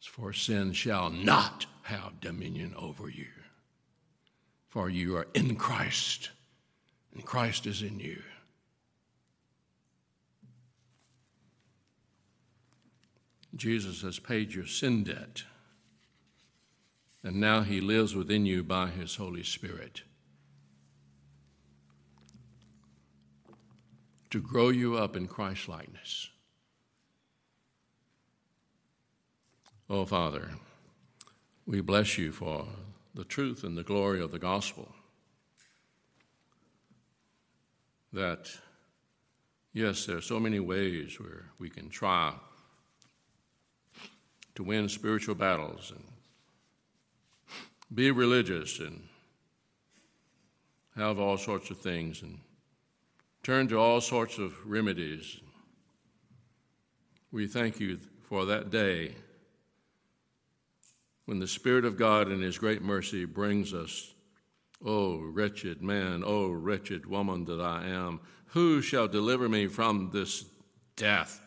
For 0.00 0.32
sin 0.32 0.72
shall 0.72 1.10
not 1.10 1.66
have 1.82 2.20
dominion 2.20 2.74
over 2.76 3.08
you. 3.08 3.28
For 4.68 4.88
you 4.88 5.16
are 5.16 5.28
in 5.34 5.56
Christ, 5.56 6.30
and 7.14 7.24
Christ 7.24 7.66
is 7.66 7.82
in 7.82 8.00
you. 8.00 8.22
Jesus 13.54 14.02
has 14.02 14.18
paid 14.18 14.52
your 14.54 14.66
sin 14.66 15.04
debt, 15.04 15.42
and 17.22 17.40
now 17.40 17.62
he 17.62 17.80
lives 17.80 18.14
within 18.14 18.46
you 18.46 18.62
by 18.62 18.88
his 18.88 19.16
Holy 19.16 19.42
Spirit. 19.42 20.02
To 24.30 24.40
grow 24.40 24.68
you 24.68 24.96
up 24.96 25.16
in 25.16 25.26
Christ 25.26 25.68
likeness. 25.68 26.28
Oh, 29.88 30.04
Father, 30.04 30.50
we 31.66 31.80
bless 31.80 32.16
you 32.16 32.30
for 32.30 32.64
the 33.12 33.24
truth 33.24 33.64
and 33.64 33.76
the 33.76 33.82
glory 33.82 34.22
of 34.22 34.30
the 34.30 34.38
gospel. 34.38 34.94
That, 38.12 38.48
yes, 39.72 40.06
there 40.06 40.18
are 40.18 40.20
so 40.20 40.38
many 40.38 40.60
ways 40.60 41.18
where 41.18 41.46
we 41.58 41.68
can 41.68 41.88
try 41.88 42.32
to 44.54 44.62
win 44.62 44.88
spiritual 44.88 45.34
battles 45.34 45.92
and 45.94 46.04
be 47.92 48.12
religious 48.12 48.78
and 48.78 49.02
have 50.94 51.18
all 51.18 51.36
sorts 51.36 51.70
of 51.70 51.78
things 51.78 52.22
and 52.22 52.38
turn 53.42 53.68
to 53.68 53.78
all 53.78 54.00
sorts 54.00 54.38
of 54.38 54.54
remedies. 54.66 55.40
We 57.32 57.46
thank 57.46 57.80
you 57.80 57.98
for 58.22 58.44
that 58.46 58.70
day 58.70 59.14
when 61.26 61.38
the 61.38 61.46
Spirit 61.46 61.84
of 61.84 61.96
God 61.96 62.30
in 62.30 62.40
His 62.40 62.58
great 62.58 62.82
mercy 62.82 63.24
brings 63.24 63.72
us, 63.72 64.14
Oh, 64.84 65.18
wretched 65.18 65.82
man, 65.82 66.22
oh, 66.24 66.50
wretched 66.50 67.06
woman 67.06 67.44
that 67.44 67.60
I 67.60 67.86
am, 67.86 68.20
who 68.46 68.80
shall 68.80 69.06
deliver 69.06 69.48
me 69.48 69.66
from 69.66 70.10
this 70.12 70.44
death, 70.96 71.40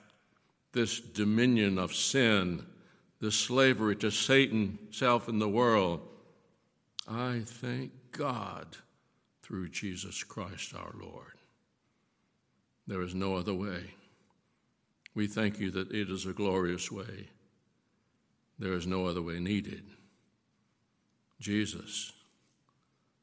this 0.72 1.00
dominion 1.00 1.78
of 1.78 1.94
sin? 1.94 2.66
this 3.24 3.36
slavery 3.38 3.96
to 3.96 4.12
Satan, 4.12 4.78
self, 4.92 5.30
and 5.30 5.42
the 5.42 5.48
world. 5.48 6.02
I 7.08 7.44
thank 7.46 7.94
God 8.12 8.76
through 9.42 9.70
Jesus 9.70 10.26
Christ 10.26 10.76
our 10.76 10.94
Lord. 11.02 11.32
There 12.88 13.02
is 13.02 13.16
no 13.16 13.36
other 13.36 13.54
way. 13.54 13.96
We 15.16 15.28
thank 15.28 15.60
you 15.60 15.72
that 15.72 15.92
it 15.92 16.10
is 16.10 16.26
a 16.26 16.34
glorious 16.34 16.92
way. 16.92 17.28
There 18.60 18.74
is 18.74 18.88
no 18.88 19.06
other 19.06 19.22
way 19.22 19.40
needed. 19.40 19.84
Jesus, 21.40 22.12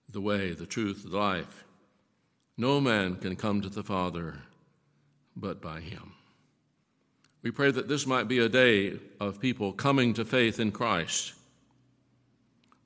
the 0.09 0.21
way, 0.21 0.53
the 0.53 0.67
truth, 0.67 1.05
the 1.05 1.17
life. 1.17 1.65
No 2.57 2.81
man 2.81 3.17
can 3.17 3.37
come 3.37 3.63
to 3.63 3.69
the 3.69 3.83
Father 3.83 4.39
but 5.37 5.63
by 5.63 5.81
him. 5.81 6.13
We 7.43 7.51
pray 7.51 7.71
that 7.71 7.89
this 7.89 8.07
might 8.07 8.29
be 8.29 8.39
a 8.39 8.49
day 8.49 8.99
of 9.19 9.41
people 9.41 9.73
coming 9.73 10.13
to 10.15 10.25
faith 10.25 10.61
in 10.61 10.73
Christ. 10.73 11.33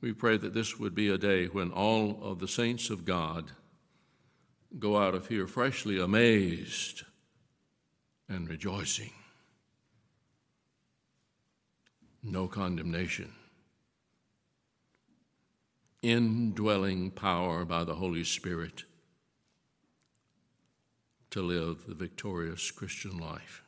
We 0.01 0.12
pray 0.12 0.37
that 0.37 0.55
this 0.55 0.79
would 0.79 0.95
be 0.95 1.09
a 1.09 1.18
day 1.18 1.47
when 1.47 1.72
all 1.72 2.18
of 2.22 2.39
the 2.39 2.47
saints 2.47 2.91
of 2.91 3.05
God 3.05 3.51
go 4.79 4.97
out 4.97 5.14
of 5.14 5.29
here 5.29 5.47
freshly 5.47 6.01
amazed 6.01 7.03
and 8.29 8.49
rejoicing. 8.49 9.12
No 12.22 12.49
condemnation. 12.49 13.33
Indwelling 16.03 17.11
power 17.11 17.64
by 17.64 17.85
the 17.85 17.95
Holy 17.95 18.25
Spirit 18.25 18.85
to 21.31 21.43
live 21.43 21.87
the 21.87 21.95
victorious 21.95 22.70
Christian 22.70 23.18
life 23.18 23.62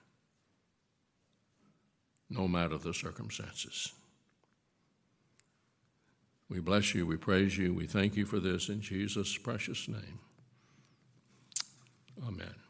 no 2.28 2.48
matter 2.48 2.76
the 2.78 2.94
circumstances. 2.94 3.92
We 6.48 6.60
bless 6.60 6.94
you, 6.94 7.06
we 7.06 7.16
praise 7.16 7.58
you, 7.58 7.74
we 7.74 7.86
thank 7.86 8.16
you 8.16 8.24
for 8.24 8.38
this 8.38 8.68
in 8.68 8.80
Jesus' 8.80 9.36
precious 9.36 9.88
name. 9.88 10.20
Amen. 12.22 12.56